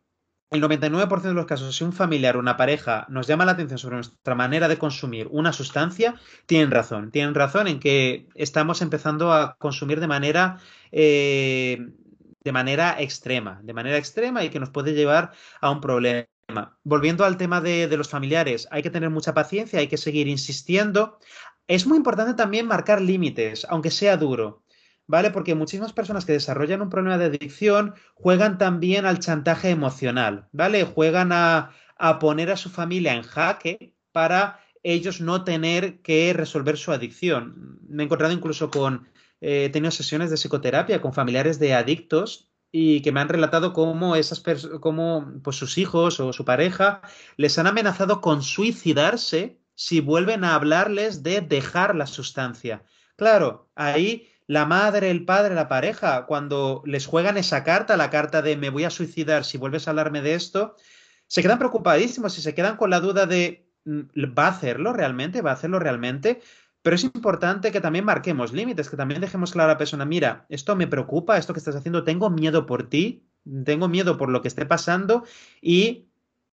El 0.51 0.63
99% 0.63 1.23
de 1.23 1.35
los 1.35 1.47
casos, 1.47 1.75
si 1.75 1.83
un 1.83 1.93
familiar 1.93 2.37
o 2.37 2.41
una 2.41 2.57
pareja 2.57 3.07
nos 3.09 3.27
llama 3.27 3.45
la 3.45 3.53
atención 3.53 3.79
sobre 3.79 3.97
nuestra 3.97 4.35
manera 4.35 4.69
de 4.69 4.79
consumir 4.79 5.29
una 5.31 5.53
sustancia, 5.53 6.15
tienen 6.47 6.71
razón. 6.71 7.11
Tienen 7.11 7.35
razón 7.35 7.67
en 7.67 7.81
que 7.81 8.29
estamos 8.35 8.81
empezando 8.81 9.33
a 9.33 9.57
consumir 9.59 9.99
de 9.99 10.07
manera, 10.07 10.59
eh, 10.93 11.89
de 12.45 12.53
manera 12.53 13.01
extrema, 13.01 13.61
de 13.65 13.75
manera 13.75 13.97
extrema 13.97 14.45
y 14.45 14.51
que 14.51 14.61
nos 14.61 14.71
puede 14.71 14.95
llevar 14.95 15.33
a 15.61 15.71
un 15.71 15.81
problema. 15.81 16.29
Volviendo 16.85 17.25
al 17.25 17.37
tema 17.37 17.61
de, 17.61 17.89
de 17.89 17.97
los 17.97 18.09
familiares, 18.09 18.69
hay 18.71 18.83
que 18.83 18.91
tener 18.91 19.11
mucha 19.11 19.35
paciencia, 19.35 19.81
hay 19.81 19.89
que 19.89 19.97
seguir 19.97 20.29
insistiendo. 20.29 21.19
Es 21.67 21.89
muy 21.89 21.97
importante 21.97 22.35
también 22.35 22.69
marcar 22.69 23.01
límites, 23.01 23.67
aunque 23.69 23.91
sea 23.91 24.17
duro. 24.17 24.63
¿Vale? 25.07 25.31
Porque 25.31 25.55
muchísimas 25.55 25.93
personas 25.93 26.25
que 26.25 26.33
desarrollan 26.33 26.83
un 26.83 26.91
problema 26.91 27.19
de 27.19 27.27
adicción 27.27 27.95
juegan 28.15 28.59
también 28.59 29.07
al 29.07 29.19
chantaje 29.19 29.71
emocional, 29.71 30.49
¿vale? 30.53 30.85
Juegan 30.85 31.33
a, 31.33 31.71
a 31.97 32.19
poner 32.19 32.51
a 32.51 32.57
su 32.57 32.71
familia 32.71 33.15
en 33.15 33.23
jaque 33.23 33.95
para 34.13 34.61
ellos 34.83 35.21
no 35.21 35.43
tener 35.43 36.01
que 36.01 36.33
resolver 36.33 36.77
su 36.77 36.93
adicción. 36.93 37.81
Me 37.89 38.03
he 38.03 38.07
encontrado 38.07 38.33
incluso 38.33 38.71
con, 38.71 39.09
eh, 39.41 39.65
he 39.65 39.69
tenido 39.71 39.91
sesiones 39.91 40.31
de 40.31 40.37
psicoterapia 40.37 41.03
con 41.03 41.13
familiares 41.13 41.59
de 41.59 41.75
adictos 41.75 42.53
y 42.71 43.01
que 43.03 43.13
me 43.13 43.21
han 43.21 43.29
relatado 43.29 43.73
cómo 43.73 44.17
esas 44.17 44.43
cómo 44.81 45.33
pues 45.43 45.57
sus 45.57 45.79
hijos 45.79 46.21
o 46.21 46.33
su 46.33 46.45
pareja 46.45 47.01
les 47.37 47.59
han 47.59 47.67
amenazado 47.67 48.21
con 48.21 48.43
suicidarse 48.43 49.59
si 49.75 50.01
vuelven 50.01 50.45
a 50.45 50.55
hablarles 50.55 51.23
de 51.23 51.41
dejar 51.41 51.95
la 51.97 52.07
sustancia. 52.07 52.85
Claro, 53.17 53.71
ahí 53.75 54.29
la 54.47 54.65
madre, 54.65 55.11
el 55.11 55.25
padre, 55.25 55.55
la 55.55 55.69
pareja, 55.69 56.27
cuando 56.27 56.83
les 56.85 57.07
juegan 57.07 57.37
esa 57.37 57.65
carta, 57.65 57.97
la 57.97 58.11
carta 58.11 58.43
de 58.43 58.57
me 58.57 58.71
voy 58.71 58.85
a 58.85 58.91
suicidar 58.91 59.45
si 59.45 59.59
vuelves 59.59 59.87
a 59.87 59.91
hablarme 59.91 60.23
de 60.23 60.35
esto, 60.35 60.77
se 61.27 61.43
quedan 61.43 61.59
preocupadísimos 61.59 62.39
y 62.39 62.43
se 62.43 62.55
quedan 62.55 62.77
con 62.77 62.91
la 62.91 63.01
duda 63.01 63.27
de 63.27 63.69
mm, 63.85 64.01
¿va 64.39 64.47
a 64.47 64.51
hacerlo 64.51 64.93
realmente? 64.93 65.43
¿Va 65.43 65.51
a 65.51 65.55
hacerlo 65.55 65.79
realmente? 65.79 66.41
Pero 66.83 66.95
es 66.95 67.03
importante 67.03 67.73
que 67.73 67.81
también 67.81 68.05
marquemos 68.05 68.53
límites, 68.53 68.89
que 68.89 68.97
también 68.97 69.21
dejemos 69.21 69.51
clara 69.51 69.73
a 69.73 69.75
la 69.75 69.79
persona, 69.79 70.05
mira, 70.05 70.47
esto 70.49 70.77
me 70.77 70.87
preocupa, 70.87 71.37
esto 71.37 71.53
que 71.53 71.59
estás 71.59 71.75
haciendo, 71.75 72.05
tengo 72.05 72.31
miedo 72.31 72.65
por 72.67 72.89
ti, 72.89 73.27
tengo 73.65 73.89
miedo 73.89 74.17
por 74.17 74.29
lo 74.29 74.43
que 74.43 74.49
esté 74.49 74.67
pasando 74.67 75.25
y 75.61 76.07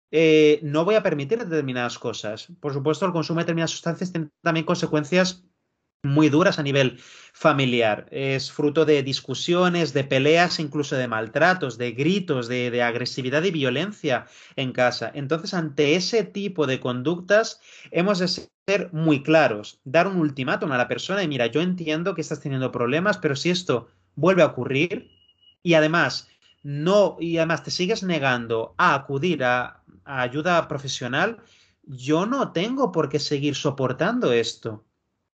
eh, 0.09 0.59
no 0.63 0.85
voy 0.85 0.95
a 0.95 1.03
permitir 1.03 1.37
determinadas 1.37 1.99
cosas. 1.99 2.47
Por 2.59 2.73
supuesto, 2.73 3.05
el 3.05 3.11
consumo 3.11 3.39
de 3.39 3.43
determinadas 3.43 3.71
sustancias 3.71 4.11
tiene 4.11 4.29
también 4.41 4.65
consecuencias 4.65 5.45
muy 6.03 6.29
duras 6.29 6.59
a 6.59 6.63
nivel 6.63 6.99
familiar. 7.33 8.07
Es 8.11 8.51
fruto 8.51 8.85
de 8.85 9.01
discusiones, 9.03 9.93
de 9.93 10.03
peleas, 10.03 10.59
incluso 10.59 10.95
de 10.95 11.07
maltratos, 11.07 11.77
de 11.77 11.93
gritos, 11.93 12.47
de, 12.47 12.69
de, 12.71 12.83
agresividad 12.83 13.43
y 13.43 13.51
violencia 13.51 14.27
en 14.55 14.73
casa. 14.73 15.11
Entonces, 15.13 15.53
ante 15.53 15.95
ese 15.95 16.23
tipo 16.23 16.67
de 16.67 16.79
conductas, 16.79 17.61
hemos 17.91 18.19
de 18.19 18.27
ser 18.27 18.91
muy 18.91 19.23
claros, 19.23 19.79
dar 19.85 20.07
un 20.07 20.17
ultimátum 20.17 20.71
a 20.73 20.77
la 20.77 20.87
persona 20.87 21.23
y 21.23 21.27
mira, 21.27 21.47
yo 21.47 21.61
entiendo 21.61 22.15
que 22.15 22.21
estás 22.21 22.41
teniendo 22.41 22.71
problemas, 22.71 23.17
pero 23.17 23.35
si 23.35 23.49
esto 23.49 23.87
vuelve 24.15 24.43
a 24.43 24.47
ocurrir 24.47 25.09
y 25.63 25.73
además 25.73 26.29
no, 26.63 27.17
y 27.19 27.37
además 27.37 27.63
te 27.63 27.71
sigues 27.71 28.03
negando 28.03 28.75
a 28.77 28.93
acudir 28.93 29.43
a, 29.43 29.83
a 30.05 30.21
ayuda 30.21 30.67
profesional, 30.67 31.39
yo 31.83 32.25
no 32.25 32.51
tengo 32.51 32.91
por 32.91 33.09
qué 33.09 33.19
seguir 33.19 33.55
soportando 33.55 34.31
esto. 34.31 34.85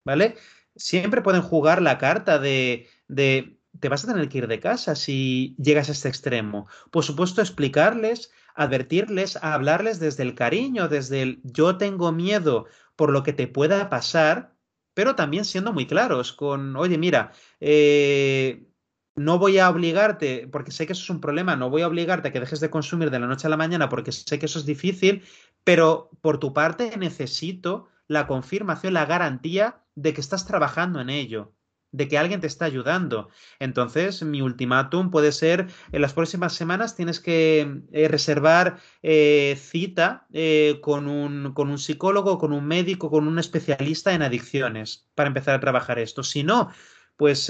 ¿Vale? 0.04 0.36
Siempre 0.76 1.22
pueden 1.22 1.42
jugar 1.42 1.82
la 1.82 1.98
carta 1.98 2.38
de, 2.38 2.88
de, 3.08 3.58
te 3.80 3.88
vas 3.88 4.04
a 4.04 4.12
tener 4.12 4.28
que 4.28 4.38
ir 4.38 4.46
de 4.46 4.60
casa 4.60 4.94
si 4.94 5.56
llegas 5.58 5.88
a 5.88 5.92
este 5.92 6.08
extremo. 6.08 6.68
Por 6.90 7.04
supuesto, 7.04 7.40
explicarles, 7.40 8.30
advertirles, 8.54 9.36
hablarles 9.42 9.98
desde 9.98 10.22
el 10.22 10.34
cariño, 10.34 10.88
desde 10.88 11.22
el 11.22 11.40
yo 11.42 11.76
tengo 11.76 12.12
miedo 12.12 12.66
por 12.96 13.10
lo 13.10 13.22
que 13.22 13.32
te 13.32 13.48
pueda 13.48 13.90
pasar, 13.90 14.54
pero 14.94 15.16
también 15.16 15.44
siendo 15.44 15.72
muy 15.72 15.86
claros 15.86 16.32
con, 16.32 16.76
oye, 16.76 16.98
mira, 16.98 17.32
eh, 17.60 18.68
no 19.16 19.38
voy 19.38 19.58
a 19.58 19.70
obligarte, 19.70 20.48
porque 20.48 20.70
sé 20.70 20.86
que 20.86 20.92
eso 20.92 21.02
es 21.02 21.10
un 21.10 21.20
problema, 21.20 21.56
no 21.56 21.70
voy 21.70 21.82
a 21.82 21.88
obligarte 21.88 22.28
a 22.28 22.32
que 22.32 22.40
dejes 22.40 22.60
de 22.60 22.70
consumir 22.70 23.10
de 23.10 23.20
la 23.20 23.26
noche 23.26 23.46
a 23.46 23.50
la 23.50 23.56
mañana 23.56 23.88
porque 23.88 24.12
sé 24.12 24.38
que 24.38 24.46
eso 24.46 24.58
es 24.58 24.66
difícil, 24.66 25.22
pero 25.64 26.10
por 26.20 26.38
tu 26.38 26.52
parte 26.52 26.96
necesito 26.96 27.88
la 28.08 28.26
confirmación, 28.26 28.94
la 28.94 29.06
garantía 29.06 29.82
de 29.94 30.12
que 30.14 30.20
estás 30.20 30.46
trabajando 30.46 31.00
en 31.00 31.10
ello, 31.10 31.54
de 31.94 32.08
que 32.08 32.18
alguien 32.18 32.40
te 32.40 32.48
está 32.48 32.64
ayudando. 32.64 33.28
Entonces, 33.60 34.24
mi 34.24 34.42
ultimátum 34.42 35.10
puede 35.12 35.30
ser, 35.30 35.68
en 35.92 36.02
las 36.02 36.12
próximas 36.12 36.52
semanas 36.52 36.96
tienes 36.96 37.20
que 37.20 37.82
eh, 37.92 38.08
reservar 38.08 38.78
eh, 39.02 39.56
cita 39.56 40.26
eh, 40.32 40.80
con, 40.82 41.06
un, 41.06 41.52
con 41.54 41.70
un 41.70 41.78
psicólogo, 41.78 42.38
con 42.38 42.52
un 42.52 42.66
médico, 42.66 43.10
con 43.10 43.28
un 43.28 43.38
especialista 43.38 44.12
en 44.12 44.22
adicciones 44.22 45.08
para 45.14 45.28
empezar 45.28 45.54
a 45.54 45.60
trabajar 45.60 46.00
esto. 46.00 46.24
Si 46.24 46.42
no, 46.42 46.70
pues, 47.16 47.46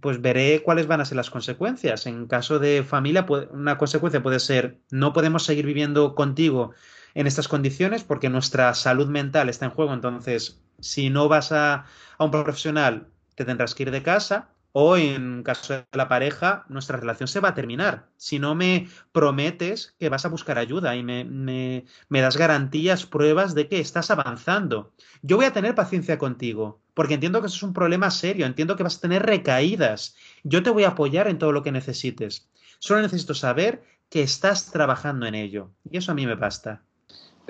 pues 0.00 0.20
veré 0.20 0.62
cuáles 0.64 0.88
van 0.88 1.00
a 1.00 1.04
ser 1.04 1.16
las 1.16 1.30
consecuencias. 1.30 2.06
En 2.06 2.26
caso 2.26 2.58
de 2.58 2.82
familia, 2.82 3.24
una 3.52 3.78
consecuencia 3.78 4.20
puede 4.20 4.40
ser 4.40 4.80
no 4.90 5.12
podemos 5.12 5.44
seguir 5.44 5.64
viviendo 5.64 6.16
contigo 6.16 6.72
en 7.14 7.26
estas 7.26 7.48
condiciones 7.48 8.04
porque 8.04 8.28
nuestra 8.28 8.74
salud 8.74 9.08
mental 9.08 9.48
está 9.48 9.66
en 9.66 9.72
juego. 9.72 9.94
Entonces, 9.94 10.60
si 10.80 11.10
no 11.10 11.28
vas 11.28 11.52
a, 11.52 11.86
a 12.18 12.24
un 12.24 12.30
profesional, 12.30 13.08
te 13.34 13.44
tendrás 13.44 13.74
que 13.74 13.84
ir 13.84 13.90
de 13.90 14.02
casa 14.02 14.50
o 14.72 14.96
en 14.96 15.42
caso 15.42 15.74
de 15.74 15.86
la 15.92 16.08
pareja, 16.08 16.64
nuestra 16.68 16.96
relación 16.96 17.26
se 17.26 17.40
va 17.40 17.48
a 17.48 17.54
terminar. 17.54 18.08
Si 18.16 18.38
no 18.38 18.54
me 18.54 18.88
prometes 19.12 19.96
que 19.98 20.08
vas 20.08 20.24
a 20.24 20.28
buscar 20.28 20.58
ayuda 20.58 20.94
y 20.94 21.02
me, 21.02 21.24
me, 21.24 21.86
me, 22.08 22.20
das 22.20 22.36
garantías, 22.36 23.04
pruebas 23.04 23.54
de 23.54 23.68
que 23.68 23.80
estás 23.80 24.10
avanzando. 24.10 24.92
Yo 25.22 25.36
voy 25.36 25.46
a 25.46 25.52
tener 25.52 25.74
paciencia 25.74 26.18
contigo, 26.18 26.80
porque 26.94 27.14
entiendo 27.14 27.40
que 27.40 27.48
eso 27.48 27.56
es 27.56 27.62
un 27.64 27.72
problema 27.72 28.10
serio, 28.10 28.46
entiendo 28.46 28.76
que 28.76 28.84
vas 28.84 28.98
a 28.98 29.00
tener 29.00 29.24
recaídas. 29.24 30.14
Yo 30.44 30.62
te 30.62 30.70
voy 30.70 30.84
a 30.84 30.90
apoyar 30.90 31.26
en 31.26 31.38
todo 31.38 31.52
lo 31.52 31.62
que 31.64 31.72
necesites. 31.72 32.48
Solo 32.78 33.02
necesito 33.02 33.34
saber 33.34 33.82
que 34.08 34.22
estás 34.22 34.70
trabajando 34.70 35.26
en 35.26 35.34
ello. 35.34 35.70
Y 35.90 35.96
eso 35.98 36.12
a 36.12 36.14
mí 36.14 36.26
me 36.26 36.36
basta. 36.36 36.82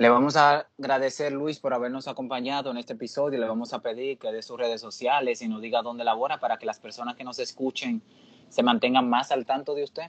Le 0.01 0.09
vamos 0.09 0.35
a 0.35 0.67
agradecer, 0.79 1.31
Luis, 1.31 1.59
por 1.59 1.75
habernos 1.75 2.07
acompañado 2.07 2.71
en 2.71 2.77
este 2.77 2.93
episodio. 2.93 3.39
Le 3.39 3.47
vamos 3.47 3.71
a 3.71 3.83
pedir 3.83 4.17
que 4.17 4.31
dé 4.31 4.41
sus 4.41 4.57
redes 4.57 4.81
sociales 4.81 5.43
y 5.43 5.47
nos 5.47 5.61
diga 5.61 5.83
dónde 5.83 6.03
labora 6.03 6.39
para 6.39 6.57
que 6.57 6.65
las 6.65 6.79
personas 6.79 7.15
que 7.15 7.23
nos 7.23 7.37
escuchen 7.37 8.01
se 8.49 8.63
mantengan 8.63 9.07
más 9.07 9.31
al 9.31 9.45
tanto 9.45 9.75
de 9.75 9.83
usted. 9.83 10.05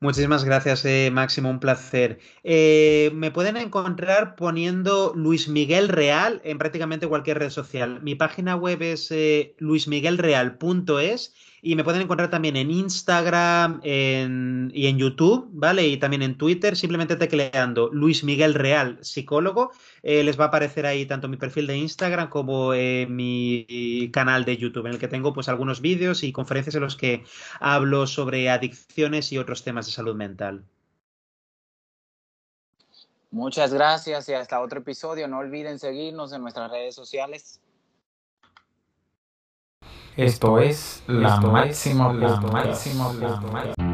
Muchísimas 0.00 0.44
gracias, 0.44 0.82
eh, 0.86 1.10
Máximo, 1.12 1.50
un 1.50 1.60
placer. 1.60 2.20
Eh, 2.42 3.10
me 3.12 3.30
pueden 3.30 3.58
encontrar 3.58 4.34
poniendo 4.34 5.12
Luis 5.14 5.46
Miguel 5.46 5.90
Real 5.90 6.40
en 6.42 6.56
prácticamente 6.56 7.06
cualquier 7.06 7.40
red 7.40 7.50
social. 7.50 8.00
Mi 8.02 8.14
página 8.14 8.56
web 8.56 8.80
es 8.80 9.10
eh, 9.10 9.56
luismiguelreal.es 9.58 11.34
y 11.64 11.76
me 11.76 11.82
pueden 11.82 12.02
encontrar 12.02 12.28
también 12.28 12.56
en 12.56 12.70
Instagram 12.70 13.80
en, 13.82 14.70
y 14.74 14.86
en 14.86 14.98
YouTube, 14.98 15.48
¿vale? 15.50 15.88
Y 15.88 15.96
también 15.96 16.20
en 16.20 16.36
Twitter, 16.36 16.76
simplemente 16.76 17.16
tecleando 17.16 17.88
Luis 17.90 18.22
Miguel 18.22 18.52
Real, 18.52 18.98
psicólogo. 19.00 19.70
Eh, 20.02 20.22
les 20.24 20.38
va 20.38 20.44
a 20.44 20.48
aparecer 20.48 20.84
ahí 20.84 21.06
tanto 21.06 21.26
mi 21.26 21.38
perfil 21.38 21.66
de 21.66 21.78
Instagram 21.78 22.28
como 22.28 22.74
eh, 22.74 23.06
mi 23.08 24.10
canal 24.12 24.44
de 24.44 24.58
YouTube, 24.58 24.84
en 24.86 24.92
el 24.92 24.98
que 24.98 25.08
tengo 25.08 25.32
pues 25.32 25.48
algunos 25.48 25.80
vídeos 25.80 26.22
y 26.22 26.32
conferencias 26.32 26.74
en 26.74 26.82
los 26.82 26.96
que 26.96 27.24
hablo 27.60 28.06
sobre 28.06 28.50
adicciones 28.50 29.32
y 29.32 29.38
otros 29.38 29.64
temas 29.64 29.86
de 29.86 29.92
salud 29.92 30.14
mental. 30.14 30.66
Muchas 33.30 33.72
gracias 33.72 34.28
y 34.28 34.34
hasta 34.34 34.60
otro 34.60 34.80
episodio. 34.80 35.26
No 35.28 35.38
olviden 35.38 35.78
seguirnos 35.78 36.34
en 36.34 36.42
nuestras 36.42 36.70
redes 36.70 36.94
sociales. 36.94 37.58
Esto 40.16 40.60
es 40.60 41.02
la 41.08 41.40
máxima, 41.40 42.12
la 42.12 42.40
máxima, 42.40 43.12
la 43.14 43.40
máxima. 43.40 43.93